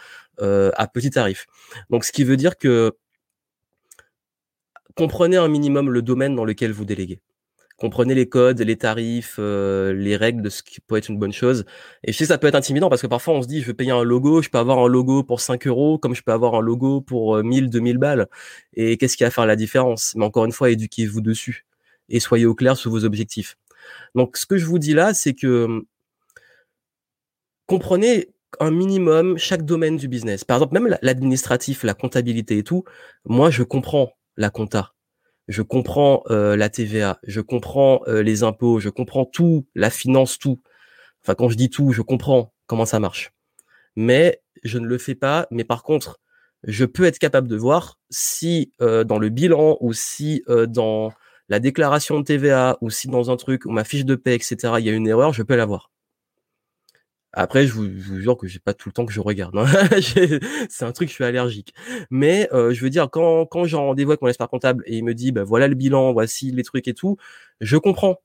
[0.41, 1.47] euh, à petit tarif.
[1.89, 2.93] Donc, ce qui veut dire que
[4.95, 7.21] comprenez un minimum le domaine dans lequel vous déléguez.
[7.79, 11.31] Comprenez les codes, les tarifs, euh, les règles de ce qui peut être une bonne
[11.31, 11.65] chose.
[12.03, 13.91] Et je ça peut être intimidant parce que parfois on se dit je veux payer
[13.91, 16.61] un logo, je peux avoir un logo pour 5 euros comme je peux avoir un
[16.61, 18.27] logo pour 1000, 2000 balles.
[18.73, 20.13] Et qu'est-ce qui va faire la différence?
[20.15, 21.65] Mais encore une fois, éduquez-vous dessus
[22.09, 23.57] et soyez au clair sur vos objectifs.
[24.15, 25.83] Donc ce que je vous dis là, c'est que
[27.67, 30.43] comprenez un minimum chaque domaine du business.
[30.43, 32.83] Par exemple, même l'administratif, la comptabilité et tout,
[33.25, 34.93] moi, je comprends la compta.
[35.49, 40.39] Je comprends euh, la TVA, je comprends euh, les impôts, je comprends tout, la finance,
[40.39, 40.61] tout.
[41.23, 43.33] Enfin, quand je dis tout, je comprends comment ça marche.
[43.95, 45.47] Mais je ne le fais pas.
[45.51, 46.19] Mais par contre,
[46.63, 51.11] je peux être capable de voir si euh, dans le bilan ou si dans
[51.49, 54.55] la déclaration de TVA ou si dans un truc ou ma fiche de paie, etc.,
[54.77, 55.91] il y a une erreur, je peux la voir.
[57.33, 57.87] Après, je vous,
[58.19, 59.55] jure que j'ai pas tout le temps que je regarde.
[59.55, 59.67] Hein.
[60.69, 61.73] c'est un truc, je suis allergique.
[62.09, 65.03] Mais euh, je veux dire, quand, quand j'ai rendez-vous avec mon expert comptable et il
[65.03, 67.17] me dit, bah, voilà le bilan, voici les trucs et tout,
[67.61, 68.21] je comprends.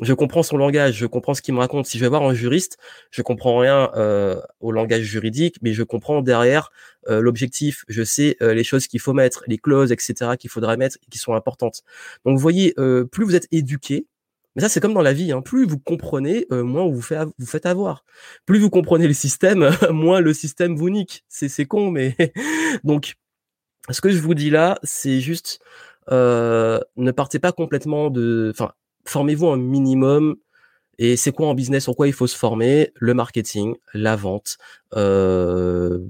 [0.00, 1.86] Je comprends son langage, je comprends ce qu'il me raconte.
[1.86, 2.78] Si je vais voir un juriste,
[3.10, 6.70] je comprends rien euh, au langage juridique, mais je comprends derrière
[7.08, 7.84] euh, l'objectif.
[7.88, 10.36] Je sais les choses qu'il faut mettre, les clauses, etc.
[10.38, 11.82] qu'il faudra mettre et qui sont importantes.
[12.24, 12.74] Donc, vous voyez,
[13.10, 14.06] plus vous êtes éduqué,
[14.58, 15.30] mais ça, c'est comme dans la vie.
[15.30, 15.40] Hein.
[15.40, 18.04] Plus vous comprenez, euh, moins vous, vous faites avoir.
[18.44, 21.24] Plus vous comprenez le système, moins le système vous nique.
[21.28, 22.16] C'est con, mais
[22.82, 23.14] donc
[23.88, 25.60] ce que je vous dis là, c'est juste
[26.10, 28.50] euh, ne partez pas complètement de.
[28.52, 28.72] Enfin,
[29.04, 30.34] formez-vous un minimum.
[30.98, 31.84] Et c'est quoi en business?
[31.84, 32.90] Sur quoi il faut se former?
[32.96, 34.58] Le marketing, la vente,
[34.96, 36.00] euh,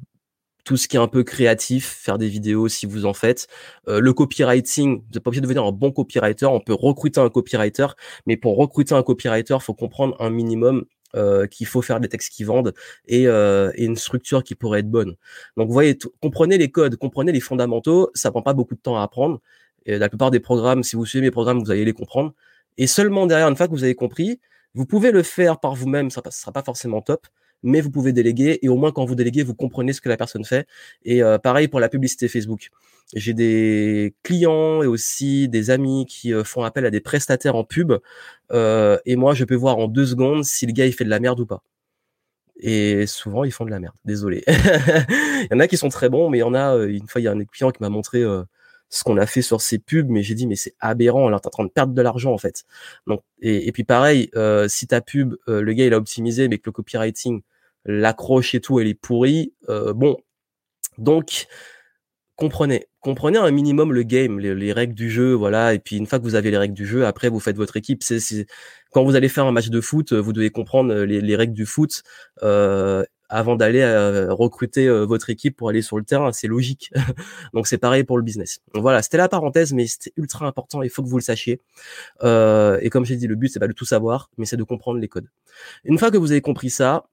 [0.68, 3.46] tout ce qui est un peu créatif, faire des vidéos si vous en faites.
[3.88, 7.20] Euh, le copywriting, vous n'êtes pas obligé de devenir un bon copywriter, on peut recruter
[7.20, 7.86] un copywriter,
[8.26, 10.84] mais pour recruter un copywriter, il faut comprendre un minimum
[11.16, 12.74] euh, qu'il faut faire des textes qui vendent
[13.06, 15.16] et, euh, et, une structure qui pourrait être bonne.
[15.56, 18.98] Donc vous voyez, comprenez les codes, comprenez les fondamentaux, ça prend pas beaucoup de temps
[18.98, 19.40] à apprendre.
[19.86, 22.34] La plupart des programmes, si vous suivez mes programmes, vous allez les comprendre.
[22.76, 24.38] Et seulement derrière, une fois que vous avez compris,
[24.74, 27.26] vous pouvez le faire par vous-même, ça ne sera pas forcément top,
[27.62, 30.16] mais vous pouvez déléguer et au moins quand vous déléguez, vous comprenez ce que la
[30.16, 30.66] personne fait.
[31.04, 32.68] Et euh, pareil pour la publicité Facebook.
[33.14, 37.64] J'ai des clients et aussi des amis qui euh, font appel à des prestataires en
[37.64, 37.94] pub
[38.52, 41.10] euh, et moi je peux voir en deux secondes si le gars il fait de
[41.10, 41.62] la merde ou pas.
[42.60, 43.94] Et souvent ils font de la merde.
[44.04, 44.44] Désolé.
[44.48, 47.20] il y en a qui sont très bons, mais il y en a une fois
[47.20, 48.24] il y a un client qui m'a montré
[48.90, 51.48] ce qu'on a fait sur ces pubs, mais j'ai dit mais c'est aberrant, alors t'es
[51.48, 52.64] en train de perdre de l'argent en fait.
[53.06, 56.58] Donc et, puis pareil, euh, si ta pub, euh, le gars il a optimisé, mais
[56.58, 57.42] que le copywriting,
[57.84, 60.16] l'accroche et tout, elle est pourrie, euh, bon.
[60.98, 61.46] Donc
[62.36, 65.74] comprenez, comprenez un minimum le game, les, règles du jeu, voilà.
[65.74, 67.76] Et puis une fois que vous avez les règles du jeu, après vous faites votre
[67.76, 68.02] équipe.
[68.04, 68.46] C'est,
[68.92, 72.02] quand vous allez faire un match de foot, vous devez comprendre les, règles du foot
[72.42, 76.32] euh, avant d'aller euh, recruter euh, votre équipe pour aller sur le terrain.
[76.32, 76.90] C'est logique.
[77.54, 78.60] Donc c'est pareil pour le business.
[78.74, 80.82] Donc voilà, c'était la parenthèse, mais c'était ultra important.
[80.82, 81.60] Il faut que vous le sachiez.
[82.22, 84.98] et comme j'ai dit, le but c'est pas de tout savoir, mais c'est de comprendre
[84.98, 85.28] les codes.
[85.84, 87.04] Une fois que vous avez compris ça,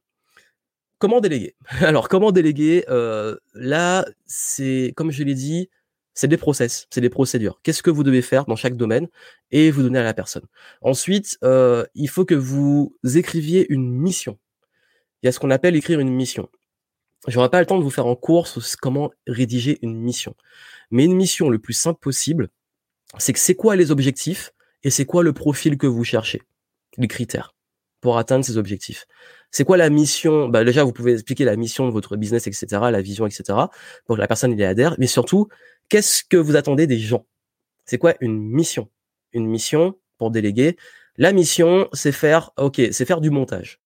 [0.97, 1.56] Comment déléguer?
[1.82, 5.69] Alors, comment déléguer euh, Là, c'est, comme je l'ai dit,
[6.13, 7.60] c'est des process, c'est des procédures.
[7.63, 9.08] Qu'est-ce que vous devez faire dans chaque domaine
[9.51, 10.45] et vous donner à la personne?
[10.82, 14.39] Ensuite, euh, il faut que vous écriviez une mission.
[15.26, 16.50] Il y a ce qu'on appelle écrire une mission.
[17.28, 18.48] J'aurai pas le temps de vous faire en cours
[18.80, 20.36] comment rédiger une mission.
[20.92, 22.50] Mais une mission le plus simple possible,
[23.18, 24.52] c'est que c'est quoi les objectifs
[24.84, 26.44] et c'est quoi le profil que vous cherchez,
[26.98, 27.56] les critères
[28.02, 29.08] pour atteindre ces objectifs.
[29.50, 30.48] C'est quoi la mission?
[30.48, 33.46] Bah Déjà, vous pouvez expliquer la mission de votre business, etc., la vision, etc.,
[34.06, 34.96] pour que la personne y adhère.
[35.00, 35.48] Mais surtout,
[35.90, 37.26] qu'est-ce que vous attendez des gens?
[37.84, 38.92] C'est quoi une mission?
[39.34, 40.78] Une mission pour déléguer.
[41.18, 43.82] La mission, c'est faire, ok, c'est faire du montage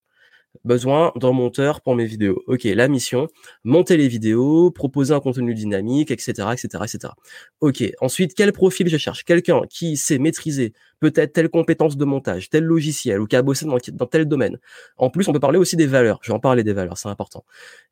[0.69, 2.43] besoin d'un monteur pour mes vidéos.
[2.45, 3.27] Ok, la mission,
[3.63, 7.13] monter les vidéos, proposer un contenu dynamique, etc., etc., etc.
[7.59, 7.83] Ok.
[8.01, 9.25] Ensuite, quel profil je cherche?
[9.25, 13.65] Quelqu'un qui sait maîtriser peut-être telle compétence de montage, tel logiciel, ou qui a bossé
[13.65, 14.59] dans, tel domaine.
[14.97, 16.19] En plus, on peut parler aussi des valeurs.
[16.21, 17.43] Je vais en parler des valeurs, c'est important.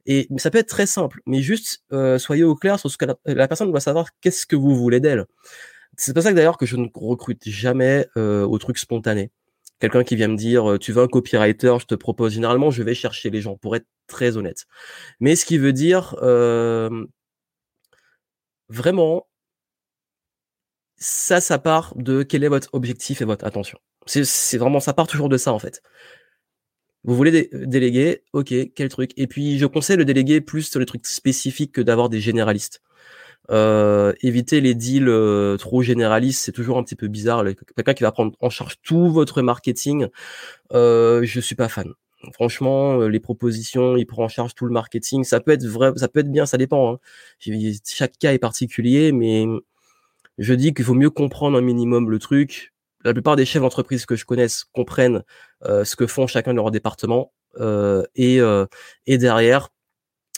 [0.05, 3.05] Et ça peut être très simple, mais juste euh, soyez au clair sur ce que
[3.25, 4.09] la, personne doit savoir.
[4.21, 5.25] Qu'est-ce que vous voulez d'elle
[5.97, 9.31] C'est pour ça que d'ailleurs que je ne recrute jamais euh, au truc spontané
[9.79, 12.33] quelqu'un qui vient me dire euh, tu veux un copywriter, je te propose.
[12.33, 14.65] Généralement, je vais chercher les gens pour être très honnête.
[15.19, 17.05] Mais ce qui veut dire euh,
[18.69, 19.27] vraiment,
[20.97, 23.79] ça, ça part de quel est votre objectif et votre attention.
[24.05, 25.81] C'est vraiment, ça part toujours de ça en fait.
[27.03, 29.11] Vous voulez déléguer, ok, quel truc?
[29.17, 32.81] Et puis je conseille le déléguer plus sur les trucs spécifiques que d'avoir des généralistes.
[33.49, 37.43] Euh, éviter les deals euh, trop généralistes, c'est toujours un petit peu bizarre.
[37.75, 40.07] Quelqu'un qui va prendre en charge tout votre marketing,
[40.73, 41.93] euh, je suis pas fan.
[42.33, 45.23] Franchement, euh, les propositions, il prend en charge tout le marketing.
[45.23, 46.93] Ça peut être vrai, ça peut être bien, ça dépend.
[46.93, 46.99] Hein.
[47.85, 49.45] Chaque cas est particulier, mais
[50.37, 52.73] je dis qu'il vaut mieux comprendre un minimum le truc.
[53.05, 55.23] La plupart des chefs d'entreprise que je connaisse comprennent
[55.63, 57.31] ce que font chacun de leur département
[58.15, 58.39] et,
[59.05, 59.69] et derrière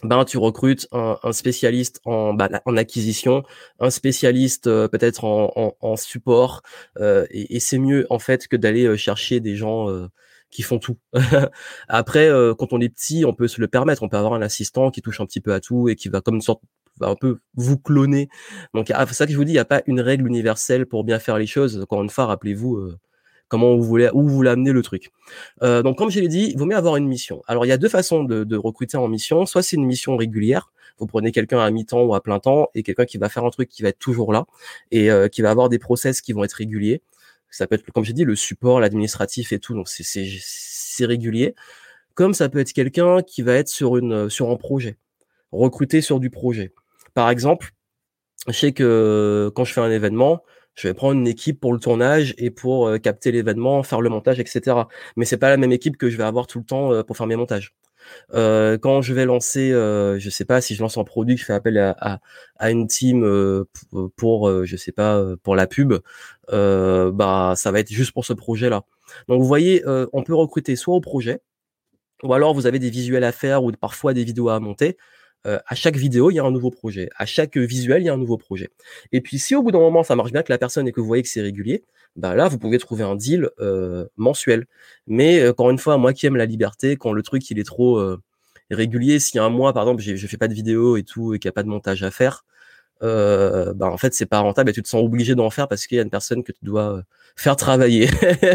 [0.04, 3.44] ben tu recrutes un, un spécialiste en, bah, en acquisition,
[3.80, 6.62] un spécialiste euh, peut-être en, en, en, support,
[7.00, 10.08] euh, et, et c'est mieux en fait que d'aller euh, chercher des gens euh,
[10.50, 10.98] qui font tout.
[11.88, 14.90] Après, quand on est petit, on peut se le permettre, on peut avoir un assistant
[14.90, 16.62] qui touche un petit peu à tout et qui va comme une sorte
[17.02, 18.30] un peu vous cloner.
[18.74, 21.04] Donc c'est ça que je vous dis, il n'y a pas une règle universelle pour
[21.04, 21.80] bien faire les choses.
[21.82, 22.96] Encore une fois, rappelez-vous
[23.50, 25.12] comment vous voulez, où vous voulez amener le truc.
[25.64, 27.42] Euh, donc, comme je l'ai dit, il vaut mieux avoir une mission.
[27.48, 29.46] Alors, il y a deux façons de, de recruter en mission.
[29.46, 32.84] Soit c'est une mission régulière, vous prenez quelqu'un à mi-temps ou à plein temps et
[32.84, 34.46] quelqu'un qui va faire un truc qui va être toujours là
[34.92, 37.02] et euh, qui va avoir des process qui vont être réguliers.
[37.52, 39.74] Ça peut être, comme j'ai dit, le support, l'administratif et tout.
[39.74, 41.56] Donc, c'est régulier.
[42.14, 44.98] Comme ça peut être quelqu'un qui va être sur une sur un projet,
[45.52, 46.74] recruter sur du projet.
[47.14, 47.72] Par exemple,
[48.48, 50.44] je sais que quand je fais un événement,
[50.80, 54.10] je vais prendre une équipe pour le tournage et pour euh, capter l'événement, faire le
[54.10, 54.78] montage, etc.
[55.18, 57.18] Mais c'est pas la même équipe que je vais avoir tout le temps euh, pour
[57.18, 57.74] faire mes montages.
[58.34, 61.54] Euh, quand je vais lancer, je sais pas si je lance un produit, je fais
[61.54, 62.22] appel à,
[62.58, 63.22] à, une team
[64.16, 65.94] pour, je sais pas, pour la pub,
[66.50, 68.84] bah ça va être juste pour ce projet-là.
[69.28, 71.42] Donc vous voyez, on peut recruter soit au projet,
[72.24, 74.98] ou alors vous avez des visuels à faire ou parfois des vidéos à monter.
[75.48, 77.10] Euh, à chaque vidéo, il y a un nouveau projet.
[77.16, 78.70] À chaque visuel, il y a un nouveau projet.
[79.12, 81.00] Et puis, si au bout d'un moment, ça marche bien que la personne et que
[81.00, 81.84] vous voyez que c'est régulier,
[82.16, 84.66] bah là, vous pouvez trouver un deal euh, mensuel.
[85.08, 87.64] Mais euh, encore une fois, moi qui aime la liberté, quand le truc il est
[87.64, 88.02] trop
[88.70, 91.48] régulier, a un mois, par exemple, je fais pas de vidéo et tout, et qu'il
[91.48, 92.44] n'y a pas de montage à faire,
[93.02, 95.98] bah en fait, c'est pas rentable et tu te sens obligé d'en faire parce qu'il
[95.98, 97.04] y a une personne que tu dois
[97.36, 98.10] faire travailler.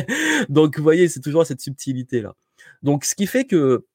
[0.49, 2.35] Donc, vous voyez, c'est toujours cette subtilité là.
[2.83, 3.87] Donc, ce qui fait que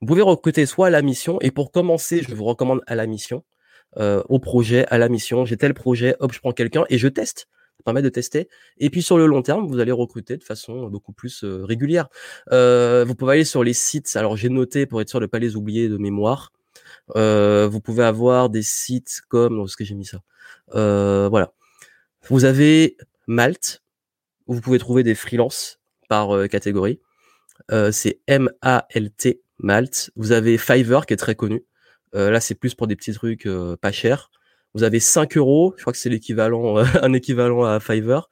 [0.00, 3.06] vous pouvez recruter soit à la mission, et pour commencer, je vous recommande à la
[3.06, 3.42] mission,
[3.96, 5.44] euh, au projet, à la mission.
[5.44, 7.48] J'ai tel projet, hop, je prends quelqu'un et je teste.
[7.78, 8.48] Ça permet de tester.
[8.78, 12.08] Et puis sur le long terme, vous allez recruter de façon beaucoup plus euh, régulière.
[12.52, 14.14] Euh, vous pouvez aller sur les sites.
[14.16, 16.52] Alors j'ai noté pour être sûr de ne pas les oublier de mémoire.
[17.14, 20.22] vous pouvez avoir des sites comme, est-ce que j'ai mis ça?
[20.72, 21.52] Voilà.
[22.28, 23.82] Vous avez Malte,
[24.46, 27.00] où vous pouvez trouver des freelances par catégorie.
[27.90, 30.10] c'est M-A-L-T Malte.
[30.16, 31.64] Vous avez Fiverr qui est très connu.
[32.14, 34.30] Euh, là, c'est plus pour des petits trucs euh, pas chers.
[34.74, 38.28] Vous avez 5 euros, je crois que c'est l'équivalent, un équivalent à Fiverr.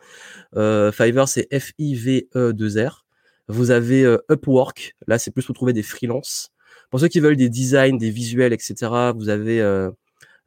[0.54, 3.04] Euh, Fiverr, c'est F-I-V-E-2-R.
[3.48, 6.50] Vous avez Upwork, là, c'est plus pour trouver des freelances.
[6.90, 9.58] Pour ceux qui veulent des designs, des visuels, etc., vous avez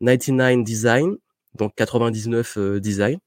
[0.02, 1.16] 99 Design,
[1.58, 3.20] donc 99 Design.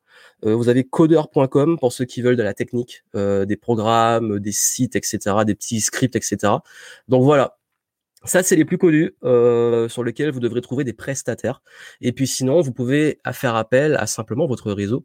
[0.42, 5.18] Vous avez coder.com pour ceux qui veulent de la technique, des programmes, des sites, etc.,
[5.46, 6.54] des petits scripts, etc.
[7.08, 7.58] Donc voilà,
[8.24, 11.60] ça, c'est les plus connus euh, sur lesquels vous devrez trouver des prestataires.
[12.00, 15.04] Et puis sinon, vous pouvez faire appel à simplement votre réseau.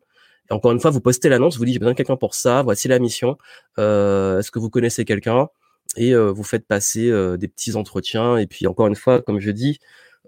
[0.49, 2.61] Et encore une fois, vous postez l'annonce, vous dites j'ai besoin de quelqu'un pour ça,
[2.61, 3.37] voici la mission.
[3.79, 5.49] Euh, Est-ce que vous connaissez quelqu'un?
[5.97, 8.37] Et euh, vous faites passer euh, des petits entretiens.
[8.37, 9.79] Et puis encore une fois, comme je dis,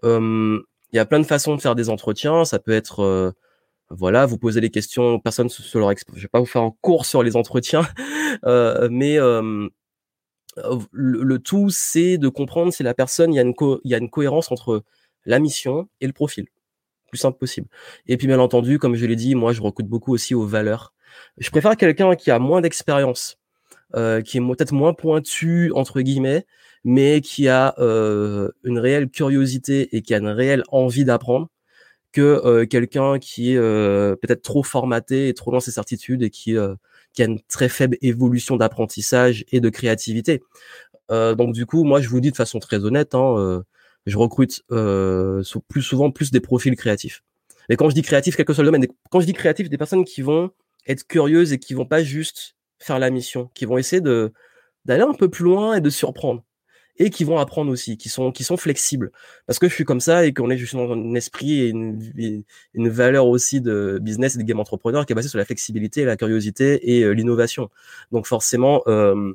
[0.03, 0.59] euh,
[0.91, 2.43] il y a plein de façons de faire des entretiens.
[2.43, 3.35] Ça peut être
[3.89, 6.09] voilà, vous posez les questions, personne sur leur exp...
[6.15, 7.87] Je vais pas vous faire un cours sur les entretiens,
[8.89, 9.17] mais
[10.91, 14.09] le, tout, c'est de comprendre si la personne, il y, a une y a une
[14.09, 14.83] cohérence entre
[15.25, 16.47] la mission et le profil.
[17.09, 17.67] Plus simple possible.
[18.07, 20.93] Et puis, bien entendu, comme je l'ai dit, moi, je recrute beaucoup aussi aux valeurs.
[21.37, 23.37] Je préfère quelqu'un qui a moins d'expérience,
[23.95, 26.45] euh, qui est peut-être moins pointu, entre guillemets,
[26.83, 31.49] mais qui a euh, une réelle curiosité et qui a une réelle envie d'apprendre,
[32.11, 36.29] que euh, quelqu'un qui est euh, peut-être trop formaté et trop dans ses certitudes et
[36.29, 36.75] qui euh,
[37.13, 40.41] qui a une très faible évolution d'apprentissage et de créativité.
[41.09, 43.63] Donc du coup, moi je vous dis de façon très honnête, hein,
[44.05, 47.23] je recrute plus souvent plus des profils créatifs.
[47.69, 49.77] Et quand je dis créatif, quel que soit le domaine, quand je dis créatif, des
[49.77, 50.51] personnes qui vont
[50.87, 54.31] être curieuses et qui vont pas juste faire la mission, qui vont essayer de
[54.85, 56.43] d'aller un peu plus loin et de surprendre
[56.99, 59.11] et qui vont apprendre aussi, qui sont qui sont flexibles.
[59.47, 62.43] Parce que je suis comme ça et qu'on est juste dans un esprit et une,
[62.73, 66.05] une valeur aussi de business et de game entrepreneur qui est basée sur la flexibilité,
[66.05, 67.69] la curiosité et euh, l'innovation.
[68.11, 69.33] Donc forcément, euh,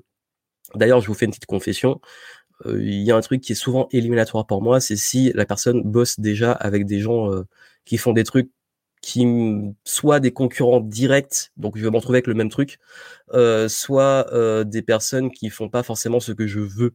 [0.75, 2.01] d'ailleurs, je vous fais une petite confession.
[2.67, 5.47] Euh, il y a un truc qui est souvent éliminatoire pour moi, c'est si la
[5.47, 7.31] personne bosse déjà avec des gens
[7.85, 8.51] qui font des trucs
[9.05, 9.27] qui
[9.85, 12.79] soit des concurrents directs, donc je vais m'en trouver avec le même truc,
[13.35, 16.95] euh, soit euh, des personnes qui font pas forcément ce que je veux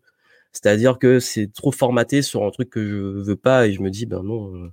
[0.52, 3.90] c'est-à-dire que c'est trop formaté sur un truc que je veux pas et je me
[3.90, 4.56] dis ben non.
[4.56, 4.70] Euh,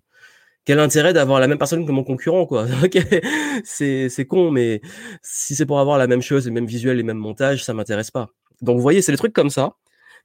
[0.64, 2.66] quel intérêt d'avoir la même personne que mon concurrent quoi
[3.64, 4.80] C'est c'est con mais
[5.22, 8.10] si c'est pour avoir la même chose, les mêmes visuels, les mêmes montages, ça m'intéresse
[8.10, 8.28] pas.
[8.62, 9.76] Donc vous voyez, c'est des trucs comme ça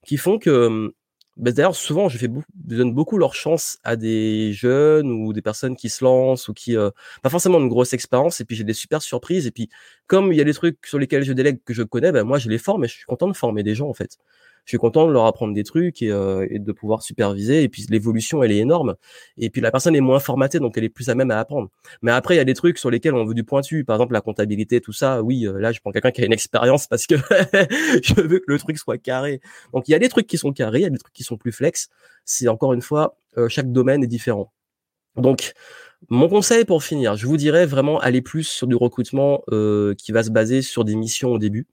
[0.05, 0.93] qui font que
[1.37, 2.27] ben, d'ailleurs souvent je fais
[2.69, 6.53] je donne beaucoup leur chance à des jeunes ou des personnes qui se lancent ou
[6.53, 6.91] qui euh,
[7.23, 9.69] pas forcément une grosse expérience et puis j'ai des super surprises et puis
[10.07, 12.37] comme il y a des trucs sur lesquels je délègue que je connais ben moi
[12.37, 14.17] je les forme et je suis content de former des gens en fait
[14.65, 17.63] je suis content de leur apprendre des trucs et, euh, et de pouvoir superviser.
[17.63, 18.95] Et puis l'évolution, elle est énorme.
[19.37, 21.69] Et puis la personne est moins formatée, donc elle est plus à même à apprendre.
[22.01, 23.83] Mais après, il y a des trucs sur lesquels on veut du pointu.
[23.83, 25.21] Par exemple, la comptabilité, tout ça.
[25.21, 27.15] Oui, euh, là, je prends quelqu'un qui a une expérience parce que
[28.03, 29.41] je veux que le truc soit carré.
[29.73, 31.23] Donc il y a des trucs qui sont carrés, il y a des trucs qui
[31.23, 31.89] sont plus flex.
[32.25, 34.51] C'est encore une fois, euh, chaque domaine est différent.
[35.15, 35.53] Donc,
[36.09, 40.11] mon conseil pour finir, je vous dirais vraiment aller plus sur du recrutement euh, qui
[40.11, 41.67] va se baser sur des missions au début,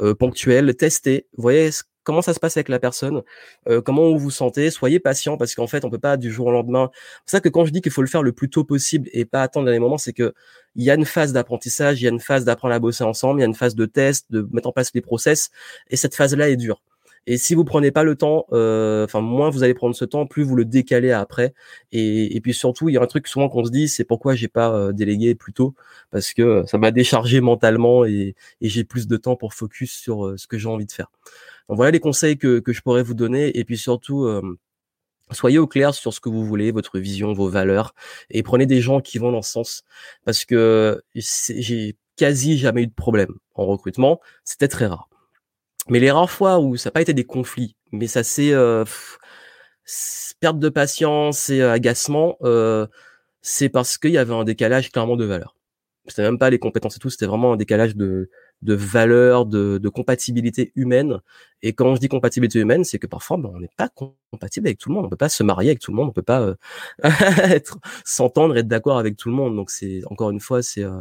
[0.00, 1.70] euh, ponctuelles, tester, voyez
[2.02, 3.22] comment ça se passe avec la personne,
[3.68, 6.46] euh, comment vous vous sentez, soyez patient parce qu'en fait on peut pas du jour
[6.46, 6.90] au lendemain.
[7.26, 9.24] C'est ça que quand je dis qu'il faut le faire le plus tôt possible et
[9.24, 10.34] pas attendre les moments, c'est que
[10.76, 13.40] il y a une phase d'apprentissage, il y a une phase d'apprendre à bosser ensemble,
[13.40, 15.50] il y a une phase de test, de mettre en place les process
[15.90, 16.80] et cette phase-là est dure.
[17.26, 20.26] Et si vous prenez pas le temps, euh, enfin moins vous allez prendre ce temps,
[20.26, 21.54] plus vous le décalez après.
[21.92, 24.48] Et, puis surtout, il y a un truc souvent qu'on se dit, c'est pourquoi j'ai
[24.48, 25.74] pas euh, délégué plus tôt,
[26.10, 30.46] parce que ça m'a déchargé mentalement et, j'ai plus de temps pour focus sur ce
[30.46, 31.10] que j'ai envie de faire.
[31.70, 33.56] Voilà les conseils que, je pourrais vous donner.
[33.58, 34.26] Et puis surtout,
[35.32, 37.94] soyez au clair sur ce que vous voulez, votre vision, vos valeurs,
[38.30, 39.84] et prenez des gens qui vont dans ce sens,
[40.24, 44.20] parce que j'ai quasi jamais eu de problème en recrutement.
[44.44, 45.08] C'était très rare.
[45.88, 48.84] Mais les rares fois où ça n'a pas été des conflits, mais ça c'est euh,
[50.40, 52.86] perte de patience et euh, agacement, euh,
[53.42, 55.56] c'est parce qu'il y avait un décalage clairement de valeur.
[56.06, 58.30] C'était même pas les compétences et tout, c'était vraiment un décalage de,
[58.62, 61.20] de valeur, de, de compatibilité humaine.
[61.62, 63.88] Et quand je dis compatibilité humaine, c'est que parfois ben, on n'est pas
[64.30, 65.06] compatible avec tout le monde.
[65.06, 66.54] On peut pas se marier avec tout le monde, on peut pas euh,
[67.04, 69.56] être s'entendre, être d'accord avec tout le monde.
[69.56, 71.00] Donc c'est encore une fois c'est euh,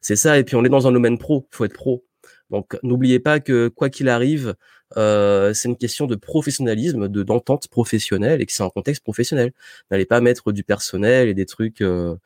[0.00, 0.38] c'est ça.
[0.38, 2.04] Et puis on est dans un domaine pro, faut être pro.
[2.50, 4.54] Donc n'oubliez pas que quoi qu'il arrive,
[4.96, 9.52] euh, c'est une question de professionnalisme, de d'entente professionnelle et que c'est un contexte professionnel.
[9.90, 12.16] N'allez pas mettre du personnel et des trucs euh,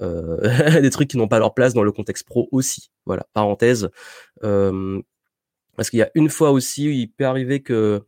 [0.00, 0.38] euh,
[0.80, 2.90] des trucs qui n'ont pas leur place dans le contexte pro aussi.
[3.06, 3.90] Voilà, parenthèse.
[4.42, 5.00] Euh,
[5.76, 8.02] parce qu'il y a une fois aussi, il peut arriver que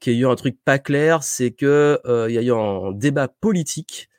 [0.00, 2.52] qu'il y ait eu un truc pas clair, c'est que euh, il y a eu
[2.52, 4.10] un débat politique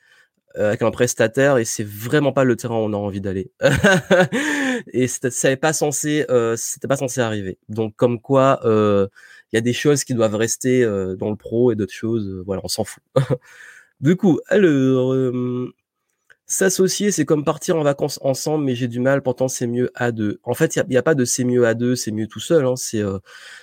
[0.56, 3.52] euh, avec un prestataire et c'est vraiment pas le terrain où on a envie d'aller.
[4.92, 7.58] et ça n'est pas censé, euh, c'était pas censé arriver.
[7.68, 9.08] Donc comme quoi, euh,
[9.52, 12.42] il y a des choses qui doivent rester euh, dans le pro et d'autres choses,
[12.46, 13.02] voilà, on s'en fout.
[14.00, 15.14] du coup, alors,
[16.54, 19.22] S'associer, c'est comme partir en vacances ensemble, mais j'ai du mal.
[19.22, 20.38] Pourtant, c'est mieux à deux.
[20.44, 22.64] En fait, il n'y a, pas de c'est mieux à deux, c'est mieux tout seul.
[22.64, 22.76] Hein.
[22.76, 23.18] C'est, euh,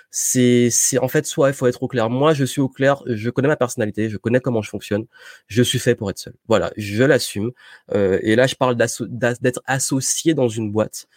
[0.09, 0.69] c'est,
[0.99, 2.09] en fait soit il faut être au clair.
[2.09, 3.01] Moi, je suis au clair.
[3.05, 5.05] Je connais ma personnalité, je connais comment je fonctionne.
[5.47, 6.33] Je suis fait pour être seul.
[6.49, 7.51] Voilà, je l'assume.
[7.93, 11.07] Euh, et là, je parle d'être associé dans une boîte.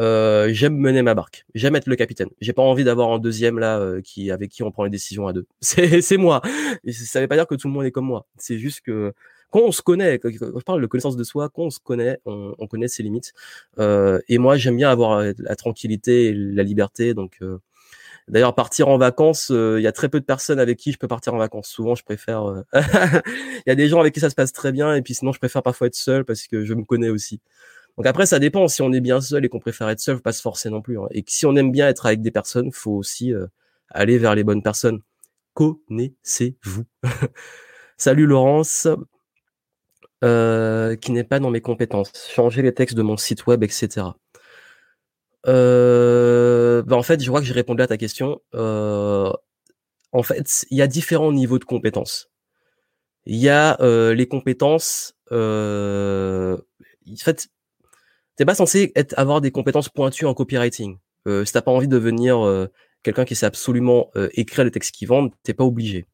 [0.00, 1.46] Euh, j'aime mener ma barque.
[1.54, 2.30] J'aime être le capitaine.
[2.40, 5.32] J'ai pas envie d'avoir un deuxième là qui avec qui on prend les décisions à
[5.32, 5.46] deux.
[5.60, 6.42] C'est, c'est moi.
[6.82, 8.26] Et ça veut pas dire que tout le monde est comme moi.
[8.36, 9.14] C'est juste que
[9.50, 12.20] quand on se connaît, quand je parle de connaissance de soi, quand on se connaît,
[12.24, 13.32] on, on connaît ses limites.
[13.78, 17.14] Euh, et moi, j'aime bien avoir euh, la tranquillité et la liberté.
[17.14, 17.58] Donc, euh,
[18.28, 21.08] d'ailleurs, partir en vacances, il y a très peu de personnes avec qui je peux
[21.08, 21.68] partir en vacances.
[21.68, 22.62] Souvent, je préfère.
[22.74, 25.32] Il y a des gens avec qui ça se passe très bien, et puis sinon,
[25.32, 27.40] je préfère parfois être seul parce que je me connais aussi.
[27.96, 28.68] Donc après, ça dépend.
[28.68, 30.80] Si on est bien seul et qu'on préfère être seul, faut pas se forcer non
[30.80, 30.98] plus.
[30.98, 31.06] Hein.
[31.10, 33.32] Et si on aime bien être avec des personnes, faut aussi
[33.90, 35.00] aller vers les bonnes personnes.
[35.54, 36.84] Connaissez-vous?
[37.98, 38.88] Salut Laurence.
[40.22, 42.12] Euh, qui n'est pas dans mes compétences.
[42.30, 44.08] Changer les textes de mon site web, etc.
[45.46, 48.40] Euh, bah en fait, je crois que j'ai répondu à ta question.
[48.54, 49.32] Euh,
[50.12, 52.30] en fait, il y a différents niveaux de compétences.
[53.26, 55.14] Il y a euh, les compétences.
[55.32, 56.58] Euh,
[57.10, 57.48] en fait,
[58.36, 60.98] t'es pas censé être, avoir des compétences pointues en copywriting.
[61.26, 62.68] Si t'as pas envie de devenir
[63.02, 66.06] quelqu'un qui sait absolument écrire les textes qui vendent, t'es pas obligé.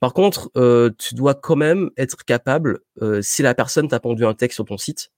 [0.00, 4.24] Par contre, euh, tu dois quand même être capable, euh, si la personne t'a pondu
[4.26, 5.10] un texte sur ton site,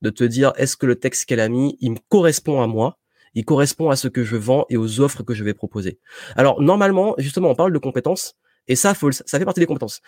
[0.00, 2.98] de te dire est-ce que le texte qu'elle a mis, il me correspond à moi,
[3.34, 5.98] il correspond à ce que je vends et aux offres que je vais proposer.
[6.36, 8.34] Alors normalement, justement, on parle de compétences
[8.68, 10.00] et ça, ça fait partie des compétences.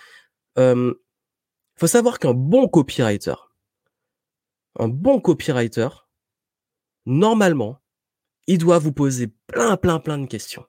[0.59, 0.95] Euh,
[1.77, 3.35] faut savoir qu'un bon copywriter,
[4.79, 5.89] un bon copywriter,
[7.07, 7.81] normalement,
[8.47, 10.65] il doit vous poser plein, plein, plein de questions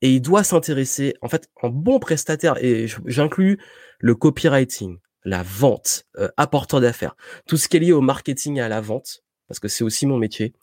[0.00, 3.58] et il doit s'intéresser, en fait, en bon prestataire, et j'inclus
[3.98, 7.16] le copywriting, la vente, euh, apporteur d'affaires,
[7.46, 10.06] tout ce qui est lié au marketing et à la vente, parce que c'est aussi
[10.06, 10.54] mon métier.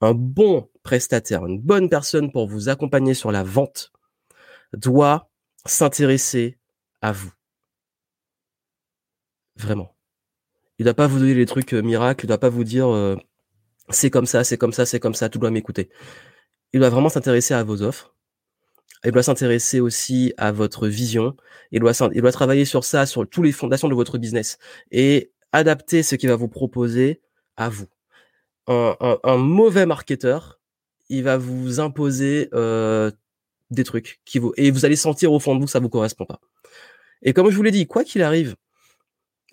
[0.00, 3.92] Un bon prestataire, une bonne personne pour vous accompagner sur la vente
[4.74, 5.30] doit
[5.64, 6.58] s'intéresser
[7.00, 7.32] à vous.
[9.56, 9.96] Vraiment.
[10.78, 13.16] Il doit pas vous donner les trucs euh, miracles, il doit pas vous dire euh,
[13.88, 15.88] c'est comme ça, c'est comme ça, c'est comme ça, tout doit m'écouter.
[16.72, 18.14] Il doit vraiment s'intéresser à vos offres,
[19.04, 21.36] il doit s'intéresser aussi à votre vision.
[21.72, 24.58] Il doit, il doit travailler sur ça, sur toutes les fondations de votre business
[24.90, 27.20] et adapter ce qu'il va vous proposer
[27.56, 27.86] à vous.
[28.68, 30.60] Un, un, mauvais marketeur,
[31.08, 33.10] il va vous imposer euh,
[33.70, 35.88] des trucs qui vous et vous allez sentir au fond de vous que ça vous
[35.88, 36.40] correspond pas.
[37.22, 38.56] Et comme je vous l'ai dit, quoi qu'il arrive,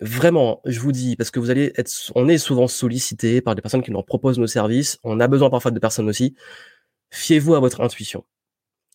[0.00, 3.62] vraiment, je vous dis, parce que vous allez être, on est souvent sollicité par des
[3.62, 4.98] personnes qui nous proposent nos services.
[5.04, 6.34] On a besoin parfois de personnes aussi.
[7.10, 8.24] Fiez-vous à votre intuition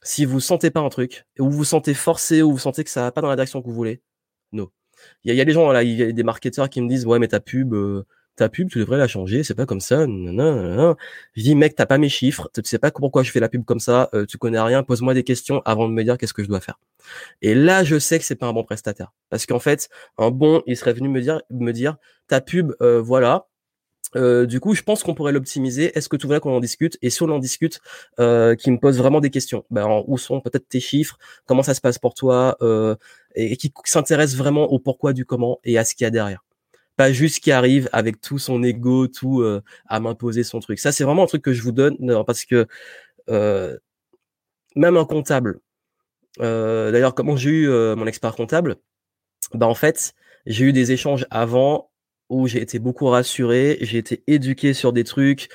[0.02, 3.02] si vous sentez pas un truc, ou vous sentez forcé, ou vous sentez que ça
[3.02, 4.02] va pas dans la direction que vous voulez,
[4.52, 4.70] non.
[5.24, 7.20] Il y a, des gens là, il y a des marketeurs qui me disent ouais
[7.20, 10.08] mais ta pub, euh, ta pub tu devrais la changer, c'est pas comme ça.
[10.08, 10.96] Non, non, non.
[11.36, 13.66] Je dis mec t'as pas mes chiffres, tu sais pas pourquoi je fais la pub
[13.66, 16.44] comme ça, euh, tu connais rien, pose-moi des questions avant de me dire qu'est-ce que
[16.44, 16.80] je dois faire.
[17.42, 20.64] Et là je sais que c'est pas un bon prestataire, parce qu'en fait un bon
[20.68, 21.98] il serait venu me dire me dire
[22.28, 23.49] ta pub euh, voilà
[24.16, 25.98] euh, du coup, je pense qu'on pourrait l'optimiser.
[25.98, 26.98] Est-ce que tu voudrais qu'on en discute?
[27.02, 27.80] Et si on en discute,
[28.20, 29.66] euh, qui me pose vraiment des questions.
[29.70, 31.18] Ben, où sont peut-être tes chiffres?
[31.46, 32.58] Comment ça se passe pour toi?
[32.62, 32.96] Euh,
[33.36, 36.44] et, qui s'intéresse vraiment au pourquoi du comment et à ce qu'il y a derrière.
[36.96, 40.80] Pas juste qui arrive avec tout son ego, tout euh, à m'imposer son truc.
[40.80, 41.96] Ça, c'est vraiment un truc que je vous donne
[42.26, 42.68] parce que
[43.30, 43.78] euh,
[44.76, 45.60] même un comptable.
[46.40, 48.78] D'ailleurs, comment j'ai eu mon expert comptable?
[49.54, 50.14] Ben en fait,
[50.46, 51.89] j'ai eu des échanges avant
[52.30, 55.50] où j'ai été beaucoup rassuré, j'ai été éduqué sur des trucs,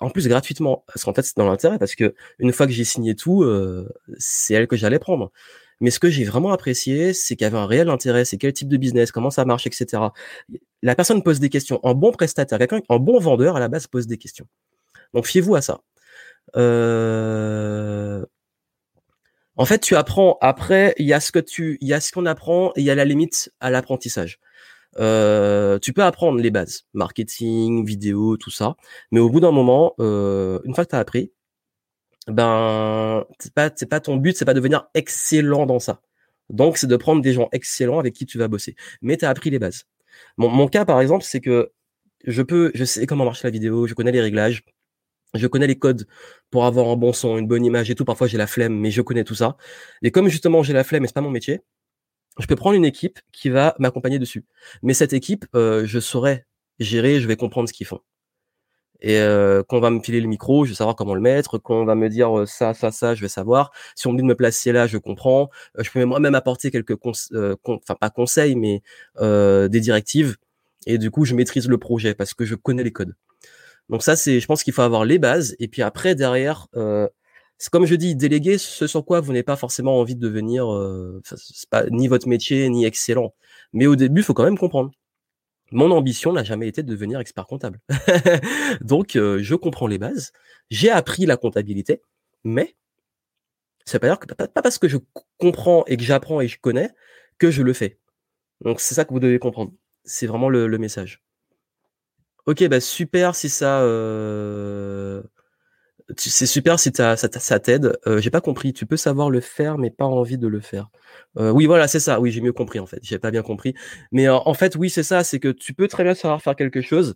[0.00, 2.84] en plus gratuitement, parce qu'en fait c'est dans l'intérêt, parce que une fois que j'ai
[2.84, 3.88] signé tout, euh,
[4.18, 5.32] c'est elle que j'allais prendre.
[5.80, 8.52] Mais ce que j'ai vraiment apprécié, c'est qu'il y avait un réel intérêt, c'est quel
[8.52, 10.02] type de business, comment ça marche, etc.
[10.82, 11.80] La personne pose des questions.
[11.84, 14.46] Un bon prestataire, quelqu'un, un bon vendeur à la base pose des questions.
[15.14, 15.80] Donc fiez-vous à ça.
[16.56, 18.24] Euh...
[19.56, 20.38] En fait, tu apprends.
[20.40, 22.84] Après, il y a ce que tu, il y a ce qu'on apprend et il
[22.84, 24.38] y a la limite à l'apprentissage.
[24.98, 28.76] Euh, tu peux apprendre les bases, marketing, vidéo, tout ça.
[29.12, 31.32] Mais au bout d'un moment, euh, une fois que tu as appris,
[32.26, 36.02] ben c'est pas c'est pas ton but, c'est pas de devenir excellent dans ça.
[36.50, 38.76] Donc c'est de prendre des gens excellents avec qui tu vas bosser.
[39.02, 39.84] Mais tu as appris les bases.
[40.36, 41.72] Mon, mon cas par exemple, c'est que
[42.26, 44.64] je peux je sais comment marche la vidéo, je connais les réglages,
[45.34, 46.06] je connais les codes
[46.50, 48.04] pour avoir un bon son, une bonne image et tout.
[48.04, 49.56] Parfois j'ai la flemme, mais je connais tout ça.
[50.02, 51.60] Et comme justement j'ai la flemme et c'est pas mon métier,
[52.38, 54.44] je peux prendre une équipe qui va m'accompagner dessus.
[54.82, 56.46] Mais cette équipe, euh, je saurais
[56.78, 58.00] gérer, je vais comprendre ce qu'ils font.
[59.00, 61.84] Et euh, qu'on va me filer le micro, je vais savoir comment le mettre, qu'on
[61.84, 63.70] va me dire euh, ça, ça, ça, je vais savoir.
[63.94, 65.50] Si on me dit de me placer là, je comprends.
[65.78, 68.82] je peux moi-même apporter quelques, enfin pas conseils, mais
[69.20, 70.36] des directives.
[70.86, 73.14] Et du coup, je maîtrise le projet parce que je connais les codes.
[73.88, 75.56] Donc ça, c'est, je pense qu'il faut avoir les bases.
[75.58, 77.08] Et puis après, derrière, euh,
[77.58, 80.72] c'est comme je dis, déléguer ce sur quoi vous n'avez pas forcément envie de devenir,
[80.72, 83.34] euh, c'est pas ni votre métier ni excellent.
[83.72, 84.92] Mais au début, faut quand même comprendre.
[85.72, 87.80] Mon ambition n'a jamais été de devenir expert comptable.
[88.80, 90.32] Donc, euh, je comprends les bases.
[90.70, 92.00] J'ai appris la comptabilité,
[92.44, 92.76] mais
[93.84, 94.98] ça veut pas dire que pas, parce que je
[95.38, 96.90] comprends et que j'apprends et je connais
[97.38, 97.98] que je le fais.
[98.62, 99.72] Donc, c'est ça que vous devez comprendre.
[100.04, 101.22] C'est vraiment le, le message.
[102.46, 103.82] Ok, bah super si ça.
[103.82, 105.22] Euh...
[106.16, 107.98] C'est super si ça, ça t'aide.
[108.06, 108.72] Euh, j'ai pas compris.
[108.72, 110.88] Tu peux savoir le faire, mais pas envie de le faire.
[111.36, 112.18] Euh, oui, voilà, c'est ça.
[112.20, 113.00] Oui, j'ai mieux compris en fait.
[113.02, 113.74] J'ai pas bien compris.
[114.10, 115.22] Mais en fait, oui, c'est ça.
[115.22, 117.14] C'est que tu peux très bien savoir faire quelque chose.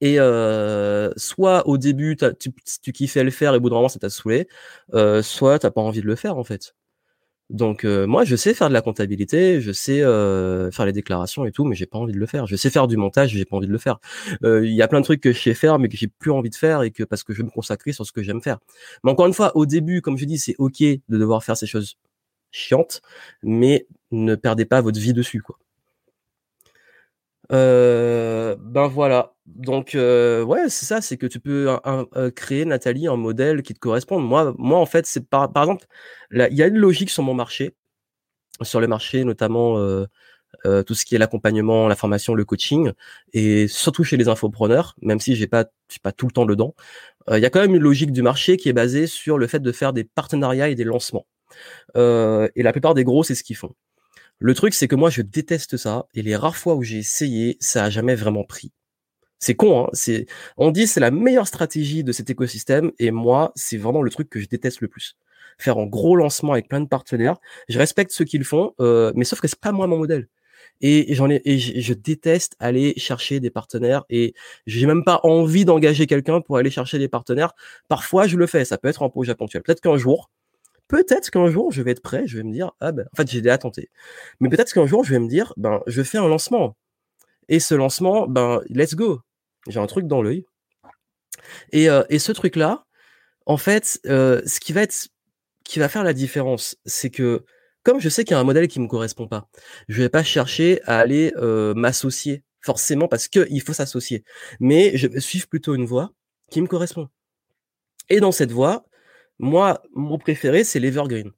[0.00, 2.52] Et euh, soit au début, tu,
[2.82, 4.48] tu kiffais le faire et au bout d'un moment, ça t'a saoulé.
[4.92, 6.74] Euh, soit t'as pas envie de le faire en fait.
[7.50, 11.44] Donc euh, moi, je sais faire de la comptabilité, je sais euh, faire les déclarations
[11.44, 12.46] et tout, mais j'ai pas envie de le faire.
[12.46, 13.98] Je sais faire du montage, j'ai pas envie de le faire.
[14.44, 16.30] Euh, il y a plein de trucs que je sais faire, mais que j'ai plus
[16.30, 18.40] envie de faire et que parce que je vais me consacrer sur ce que j'aime
[18.40, 18.58] faire.
[19.04, 21.66] Mais encore une fois, au début, comme je dis, c'est ok de devoir faire ces
[21.66, 21.96] choses
[22.50, 23.02] chiantes,
[23.42, 25.58] mais ne perdez pas votre vie dessus, quoi.
[27.52, 29.34] Euh, ben voilà.
[29.46, 33.74] Donc euh, ouais, c'est ça, c'est que tu peux euh, créer Nathalie un modèle qui
[33.74, 34.18] te correspond.
[34.20, 35.86] Moi, moi en fait, c'est par, par exemple,
[36.32, 37.74] il y a une logique sur mon marché,
[38.62, 39.78] sur le marché notamment
[40.86, 42.92] tout ce qui est l'accompagnement, la formation, le coaching,
[43.32, 46.74] et surtout chez les infopreneurs, même si j'ai pas, j'ai pas tout le temps dedans.
[47.30, 49.60] Il y a quand même une logique du marché qui est basée sur le fait
[49.60, 51.26] de faire des partenariats et des lancements.
[51.96, 53.74] et la plupart des gros, c'est ce qu'ils font.
[54.38, 56.06] Le truc, c'est que moi, je déteste ça.
[56.14, 58.72] Et les rares fois où j'ai essayé, ça a jamais vraiment pris.
[59.38, 60.22] C'est con, hein
[60.56, 62.92] on dit c'est la meilleure stratégie de cet écosystème.
[62.98, 65.16] Et moi, c'est vraiment le truc que je déteste le plus.
[65.58, 67.36] Faire un gros lancement avec plein de partenaires.
[67.68, 70.28] Je respecte ceux qui le font, euh, mais sauf que c'est pas moi mon modèle.
[70.80, 74.34] Et j'en ai, et je déteste aller chercher des partenaires et
[74.66, 77.52] j'ai même pas envie d'engager quelqu'un pour aller chercher des partenaires.
[77.88, 78.64] Parfois, je le fais.
[78.64, 79.62] Ça peut être un projet ponctuel.
[79.62, 80.30] Peut-être qu'un jour,
[80.88, 83.30] peut-être qu'un jour, je vais être prêt, je vais me dire, ah ben, en fait,
[83.30, 83.90] j'ai déjà tenté.
[84.40, 86.76] Mais peut-être qu'un jour, je vais me dire, ben, je fais un lancement.
[87.48, 89.20] Et ce lancement, ben, let's go.
[89.68, 90.46] J'ai un truc dans l'œil.
[91.72, 92.84] Et, euh, et ce truc-là,
[93.46, 95.08] en fait, euh, ce qui va être,
[95.64, 97.44] qui va faire la différence, c'est que,
[97.82, 99.48] comme je sais qu'il y a un modèle qui me correspond pas,
[99.88, 104.24] je vais pas chercher à aller euh, m'associer forcément parce que il faut s'associer.
[104.60, 106.12] Mais je vais suivre plutôt une voie
[106.50, 107.08] qui me correspond.
[108.08, 108.84] Et dans cette voie,
[109.44, 111.30] moi, mon préféré, c'est l'Evergreen.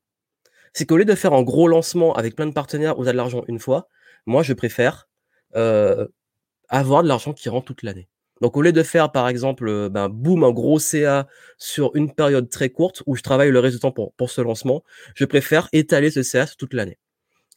[0.73, 3.17] C'est qu'au lieu de faire un gros lancement avec plein de partenaires où tu de
[3.17, 3.89] l'argent une fois,
[4.27, 5.09] moi, je préfère
[5.57, 6.07] euh,
[6.69, 8.09] avoir de l'argent qui rentre toute l'année.
[8.43, 11.27] Donc, au lieu de faire, par exemple, euh, ben, boum, un gros CA
[11.59, 14.41] sur une période très courte où je travaille le reste du temps pour, pour ce
[14.41, 14.85] lancement,
[15.15, 16.99] je préfère étaler ce CA toute l'année.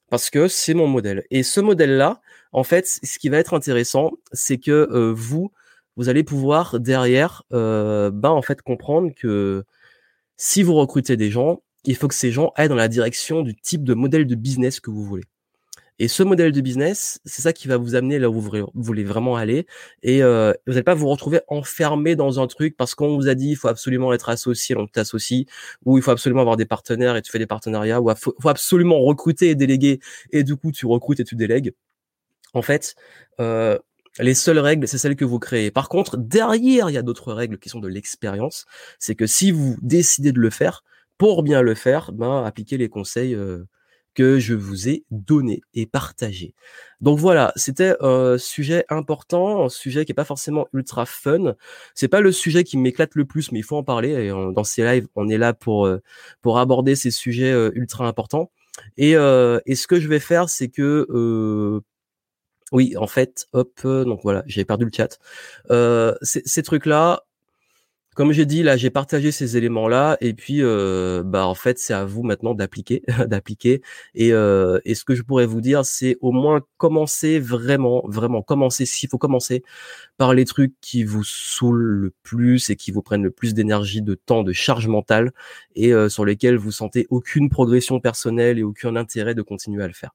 [0.10, 1.26] Parce que c'est mon modèle.
[1.30, 2.22] Et ce modèle-là,
[2.54, 5.52] en fait, ce qui va être intéressant, c'est que euh, vous,
[5.96, 9.66] vous allez pouvoir derrière, euh, ben, en fait, comprendre que
[10.40, 13.56] si vous recrutez des gens, il faut que ces gens aillent dans la direction du
[13.56, 15.26] type de modèle de business que vous voulez.
[16.00, 19.04] Et ce modèle de business, c'est ça qui va vous amener là où vous voulez
[19.04, 19.68] vraiment aller.
[20.02, 23.36] Et euh, vous n'allez pas vous retrouver enfermé dans un truc parce qu'on vous a
[23.36, 25.46] dit il faut absolument être associé, donc tu t'associes,
[25.84, 28.34] ou il faut absolument avoir des partenaires et tu fais des partenariats, ou il faut,
[28.46, 30.00] absolument recruter et déléguer,
[30.32, 31.74] et du coup tu recrutes et tu délègues.
[32.54, 32.96] En fait,
[33.42, 33.78] euh,
[34.18, 35.72] les seules règles, c'est celles que vous créez.
[35.72, 38.66] Par contre, derrière, il y a d'autres règles qui sont de l'expérience.
[38.98, 40.84] C'est que si vous décidez de le faire,
[41.18, 43.66] pour bien le faire, ben, appliquez les conseils euh,
[44.16, 46.56] que je vous ai donnés et partagés.
[47.02, 51.56] Donc voilà, c'était un sujet important, un sujet qui est pas forcément ultra fun.
[51.94, 54.10] C'est pas le sujet qui m'éclate le plus, mais il faut en parler.
[54.12, 56.02] Et dans ces lives, on est là pour euh,
[56.42, 58.52] pour aborder ces sujets euh, ultra importants.
[58.98, 61.82] Et, et ce que je vais faire, c'est que
[62.72, 65.20] oui, en fait, hop, euh, donc voilà, j'ai perdu le chat.
[65.72, 67.24] Euh, ces trucs-là,
[68.16, 71.94] comme j'ai dit, là, j'ai partagé ces éléments-là, et puis, euh, bah, en fait, c'est
[71.94, 73.82] à vous maintenant d'appliquer, d'appliquer.
[74.14, 78.42] Et, euh, et ce que je pourrais vous dire, c'est au moins commencer vraiment, vraiment,
[78.42, 78.86] commencer.
[78.86, 79.64] S'il faut commencer
[80.18, 84.02] par les trucs qui vous saoulent le plus et qui vous prennent le plus d'énergie,
[84.02, 85.32] de temps, de charge mentale,
[85.76, 89.94] et sur lesquels vous sentez aucune progression personnelle et aucun intérêt de continuer à le
[89.94, 90.12] faire.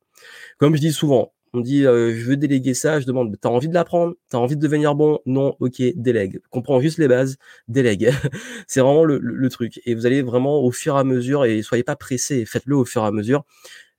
[0.58, 3.68] Comme je dis souvent, on dit euh, je veux déléguer ça, je demande t'as envie
[3.68, 6.40] de l'apprendre, t'as envie de devenir bon, non, ok, délègue.
[6.50, 7.38] Comprends juste les bases,
[7.68, 8.10] délègue.
[8.66, 9.80] c'est vraiment le, truc.
[9.86, 12.84] Et vous allez vraiment au fur et à mesure et soyez pas pressés, faites-le au
[12.84, 13.44] fur et à mesure.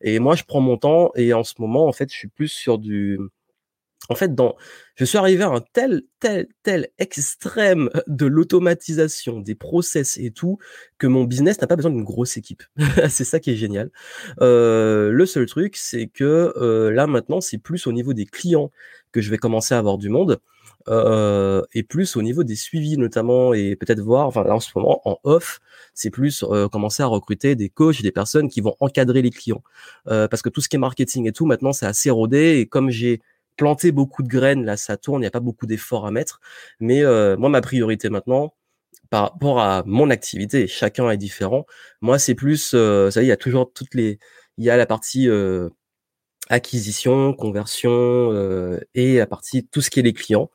[0.01, 2.49] Et moi je prends mon temps et en ce moment en fait je suis plus
[2.49, 3.19] sur du
[4.09, 4.31] en fait,
[4.95, 10.57] je suis arrivé à un tel, tel, tel extrême de l'automatisation des process et tout
[10.97, 12.63] que mon business n'a pas besoin d'une grosse équipe.
[13.09, 13.89] c'est ça qui est génial.
[14.41, 18.71] Euh, le seul truc, c'est que euh, là maintenant, c'est plus au niveau des clients
[19.11, 20.39] que je vais commencer à avoir du monde.
[20.87, 25.01] Euh, et plus au niveau des suivis notamment et peut-être voir enfin en ce moment
[25.05, 25.59] en off
[25.95, 29.63] c'est plus euh, commencer à recruter des coachs des personnes qui vont encadrer les clients
[30.09, 32.67] euh, parce que tout ce qui est marketing et tout maintenant c'est assez rodé et
[32.67, 33.23] comme j'ai
[33.55, 36.39] planter beaucoup de graines, là, ça tourne, il n'y a pas beaucoup d'efforts à mettre.
[36.79, 38.53] Mais euh, moi, ma priorité maintenant,
[39.09, 41.65] par rapport à mon activité, chacun est différent.
[42.01, 44.19] Moi, c'est plus, euh, ça y il y a toujours toutes les,
[44.57, 45.69] il y a la partie euh,
[46.49, 48.31] acquisition, conversion
[48.93, 50.51] et la partie tout ce qui est les clients.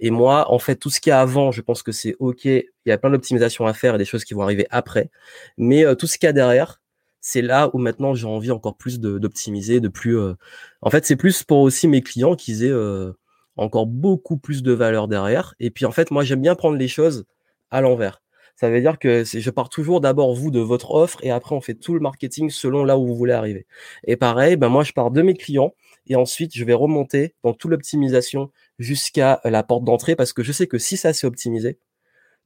[0.00, 2.44] Et moi, en fait, tout ce qui est avant, je pense que c'est ok.
[2.46, 5.10] Il y a plein d'optimisations à faire et des choses qui vont arriver après.
[5.58, 6.80] Mais tout ce qu'il y a derrière,
[7.26, 10.18] c'est là où maintenant j'ai envie encore plus d'optimiser, de, plus.
[10.18, 10.34] Euh,
[10.82, 13.12] en fait, c'est plus pour aussi mes clients qu'ils aient euh,
[13.56, 15.54] encore beaucoup plus de valeur derrière.
[15.58, 17.24] Et puis en fait, moi j'aime bien prendre les choses
[17.70, 18.22] à l'envers.
[18.56, 21.62] Ça veut dire que je pars toujours d'abord vous de votre offre et après on
[21.62, 23.66] fait tout le marketing selon là où vous voulez arriver.
[24.06, 25.74] Et pareil, ben moi je pars de mes clients
[26.06, 30.52] et ensuite je vais remonter dans toute l'optimisation jusqu'à la porte d'entrée parce que je
[30.52, 31.78] sais que si ça s'est optimisé,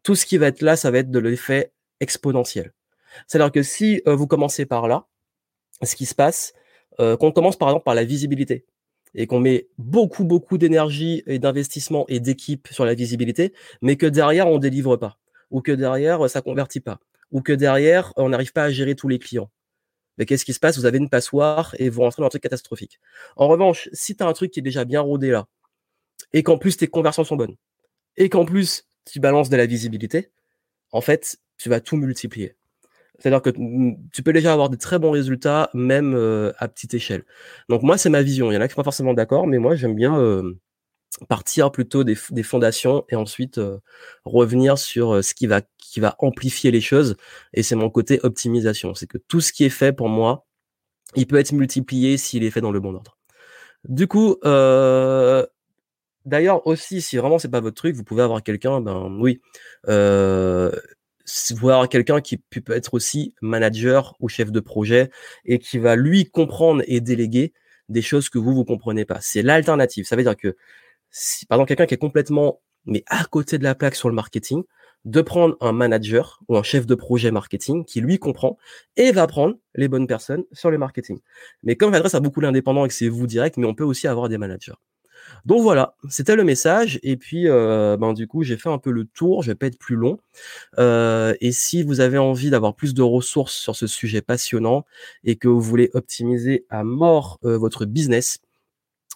[0.05, 2.73] tout ce qui va être là, ça va être de l'effet exponentiel.
[3.27, 5.07] C'est-à-dire que si euh, vous commencez par là,
[5.83, 6.53] ce qui se passe,
[7.01, 8.67] euh, qu'on commence par exemple par la visibilité
[9.15, 14.07] et qu'on met beaucoup, beaucoup d'énergie et d'investissement et d'équipe sur la visibilité, mais que
[14.07, 15.19] derrière, on délivre pas,
[15.51, 17.01] ou que derrière, ça convertit pas,
[17.31, 19.51] ou que derrière, on n'arrive pas à gérer tous les clients.
[20.19, 20.77] Mais qu'est-ce qui se passe?
[20.77, 23.01] Vous avez une passoire et vous rentrez dans un truc catastrophique.
[23.37, 25.47] En revanche, si tu as un truc qui est déjà bien rodé là,
[26.33, 27.57] et qu'en plus tes conversions sont bonnes,
[28.17, 30.31] et qu'en plus tu balances de la visibilité,
[30.91, 32.57] en fait, tu vas tout multiplier.
[33.19, 33.51] C'est-à-dire que
[34.13, 37.25] tu peux déjà avoir des très bons résultats, même euh, à petite échelle.
[37.69, 38.51] Donc moi, c'est ma vision.
[38.51, 40.55] Il y en a qui sont pas forcément d'accord, mais moi, j'aime bien euh,
[41.29, 43.79] partir plutôt des, des, fondations et ensuite euh,
[44.25, 47.17] revenir sur ce qui va qui va amplifier les choses.
[47.55, 48.95] Et c'est mon côté optimisation.
[48.95, 50.47] C'est que tout ce qui est fait pour moi,
[51.17, 53.19] il peut être multiplié s'il est fait dans le bon ordre.
[53.89, 54.37] Du coup,
[56.25, 59.41] d'ailleurs aussi, si vraiment c'est pas votre truc, vous pouvez avoir quelqu'un, ben oui,
[61.55, 65.11] voir quelqu'un qui peut être aussi manager ou chef de projet
[65.45, 67.53] et qui va lui comprendre et déléguer
[67.89, 69.19] des choses que vous vous comprenez pas.
[69.21, 70.07] C'est l'alternative.
[70.07, 70.57] Ça veut dire que
[71.11, 74.15] si par exemple quelqu'un qui est complètement mais à côté de la plaque sur le
[74.15, 74.63] marketing,
[75.05, 78.59] de prendre un manager ou un chef de projet marketing qui lui comprend
[78.97, 81.19] et va prendre les bonnes personnes sur le marketing.
[81.63, 84.09] Mais comme j'adresse à beaucoup l'indépendant et que c'est vous direct, mais on peut aussi
[84.09, 84.75] avoir des managers.
[85.45, 86.99] Donc voilà, c'était le message.
[87.03, 89.43] Et puis, euh, ben, du coup, j'ai fait un peu le tour.
[89.43, 90.19] Je vais pas être plus long.
[90.79, 94.85] Euh, et si vous avez envie d'avoir plus de ressources sur ce sujet passionnant
[95.25, 98.41] et que vous voulez optimiser à mort euh, votre business,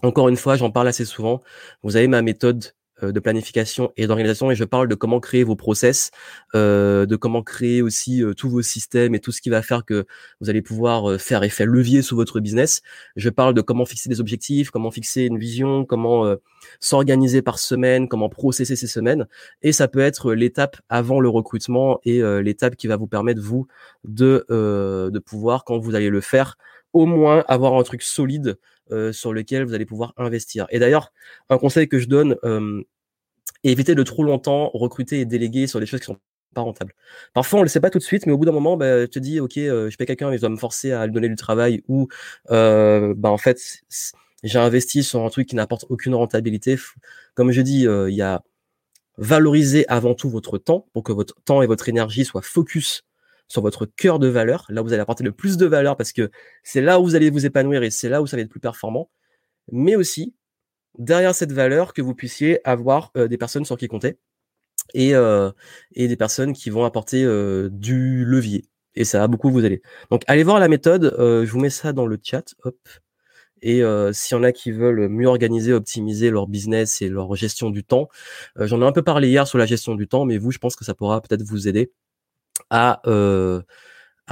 [0.02, 1.42] encore une fois, j'en parle assez souvent.
[1.82, 2.72] Vous avez ma méthode
[3.10, 6.10] de planification et d'organisation et je parle de comment créer vos process,
[6.54, 9.84] euh, de comment créer aussi euh, tous vos systèmes et tout ce qui va faire
[9.84, 10.04] que
[10.40, 12.82] vous allez pouvoir faire effet levier sur votre business.
[13.16, 16.36] Je parle de comment fixer des objectifs, comment fixer une vision, comment
[16.78, 19.26] s'organiser par semaine, comment processer ces semaines
[19.62, 23.66] et ça peut être l'étape avant le recrutement et l'étape qui va vous permettre vous
[24.04, 26.56] de de pouvoir quand vous allez le faire
[26.92, 28.58] au moins avoir un truc solide
[29.12, 30.66] sur lequel vous allez pouvoir investir.
[30.70, 31.12] Et d'ailleurs,
[31.48, 32.36] un conseil que je donne,
[33.64, 36.18] et éviter de trop longtemps recruter et déléguer sur des choses qui sont
[36.54, 36.94] pas rentables.
[37.32, 39.08] Parfois, on le sait pas tout de suite, mais au bout d'un moment, bah, tu
[39.12, 41.28] te dis, ok, euh, je paie quelqu'un, mais je dois me forcer à lui donner
[41.28, 42.08] du travail, ou
[42.50, 43.82] euh, bah, en fait,
[44.42, 46.78] j'ai investi sur un truc qui n'apporte aucune rentabilité.
[47.34, 48.42] Comme je dis, euh, il y a
[49.18, 53.04] valoriser avant tout votre temps pour que votre temps et votre énergie soient focus
[53.52, 56.12] sur votre cœur de valeur, là où vous allez apporter le plus de valeur parce
[56.12, 56.30] que
[56.62, 58.60] c'est là où vous allez vous épanouir et c'est là où ça va être plus
[58.60, 59.10] performant.
[59.70, 60.34] Mais aussi,
[60.98, 64.18] derrière cette valeur que vous puissiez avoir euh, des personnes sur qui compter
[64.94, 65.50] et, euh,
[65.94, 68.64] et des personnes qui vont apporter euh, du levier.
[68.94, 69.82] Et ça va beaucoup vous aider.
[70.10, 72.54] Donc allez voir la méthode, je vous mets ça dans le chat.
[72.64, 72.76] Hop.
[73.62, 73.80] Et
[74.12, 77.84] s'il y en a qui veulent mieux organiser, optimiser leur business et leur gestion du
[77.84, 78.08] temps,
[78.56, 80.76] j'en ai un peu parlé hier sur la gestion du temps, mais vous, je pense
[80.76, 81.92] que ça pourra peut-être vous aider
[82.70, 83.00] à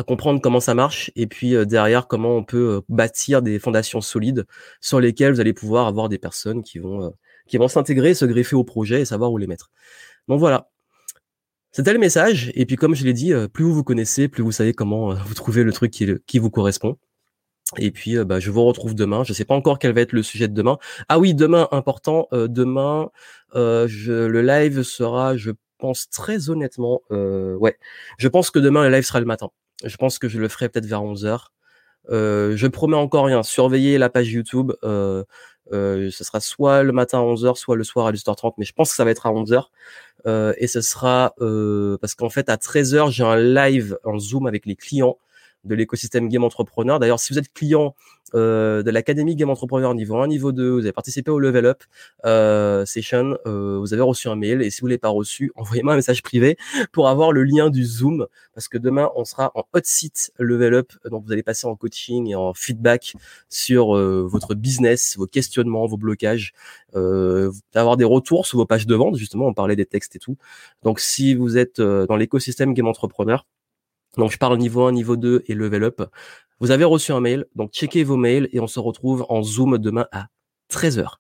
[0.07, 4.47] comprendre comment ça marche et puis derrière comment on peut bâtir des fondations solides
[4.81, 7.15] sur lesquelles vous allez pouvoir avoir des personnes qui vont
[7.47, 9.71] qui vont s'intégrer, se greffer au projet et savoir où les mettre.
[10.29, 10.71] Donc voilà.
[11.73, 14.53] C'était le message et puis comme je l'ai dit, plus vous vous connaissez, plus vous
[14.53, 16.97] savez comment vous trouvez le truc qui, qui vous correspond.
[17.79, 19.23] Et puis, bah, je vous retrouve demain.
[19.23, 20.79] Je sais pas encore quel va être le sujet de demain.
[21.09, 22.27] Ah oui, demain, important.
[22.33, 23.11] demain,
[23.55, 27.79] je, le live sera, je pense très honnêtement, ouais,
[28.19, 29.51] je pense que demain le live sera le matin.
[29.85, 31.47] Je pense que je le ferai peut-être vers 11h.
[32.11, 33.43] Euh, je promets encore rien.
[33.43, 34.73] Surveillez la page YouTube.
[34.85, 35.25] Euh,
[35.73, 38.91] ce sera soit le matin à 11h, soit le soir à 18h30, mais je pense
[38.91, 39.69] que ça va être à 11h.
[40.59, 41.35] et ce sera
[42.01, 45.17] parce qu'en fait à 13h j'ai un live en Zoom avec les clients
[45.65, 46.99] de l'écosystème Game Entrepreneur.
[46.99, 47.95] D'ailleurs, si vous êtes client
[48.35, 51.83] euh, de l'académie Game Entrepreneur niveau 1, niveau 2, vous avez participé au Level Up
[52.25, 55.95] euh, Session, euh, vous avez reçu un mail et si vous l'avez pas reçu, envoyez-moi
[55.95, 56.57] un message privé
[56.93, 60.75] pour avoir le lien du Zoom parce que demain on sera en hot seat Level
[60.75, 63.15] Up, donc vous allez passer en coaching et en feedback
[63.49, 66.53] sur votre business, vos questionnements, vos blocages,
[66.95, 69.17] avoir des retours sur vos pages de vente.
[69.17, 70.37] Justement, on parlait des textes et tout.
[70.83, 73.45] Donc si vous êtes dans l'écosystème Game Entrepreneur,
[74.17, 76.03] donc je parle niveau 1, niveau 2 et level up.
[76.61, 79.79] Vous avez reçu un mail, donc checkez vos mails et on se retrouve en Zoom
[79.79, 80.27] demain à
[80.71, 81.17] 13h.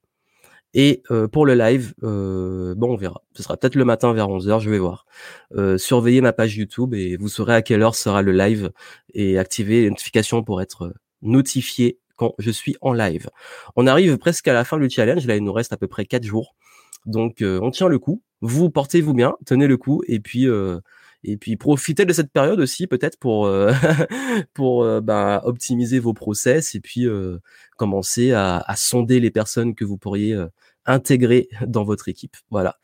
[0.72, 3.22] Et euh, pour le live, euh, bon on verra.
[3.34, 5.06] Ce sera peut-être le matin vers 11h, je vais voir.
[5.56, 8.70] Euh, surveillez ma page YouTube et vous saurez à quelle heure sera le live
[9.14, 13.30] et activez les notifications pour être notifié quand je suis en live.
[13.76, 16.04] On arrive presque à la fin du challenge, là il nous reste à peu près
[16.04, 16.54] 4 jours.
[17.06, 18.22] Donc on tient le coup.
[18.42, 20.46] Vous portez-vous bien, tenez le coup et puis
[21.22, 23.72] et puis profitez de cette période aussi peut-être pour euh,
[24.54, 27.38] pour euh, bah, optimiser vos process et puis euh,
[27.76, 30.36] commencer à, à, sonder les personnes que vous pourriez
[30.86, 32.36] intégrer dans votre équipe.
[32.50, 32.78] Voilà.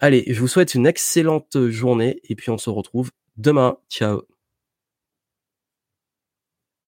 [0.00, 3.78] Allez, je vous souhaite une excellente journée et puis on se retrouve demain.
[3.90, 4.37] Ciao.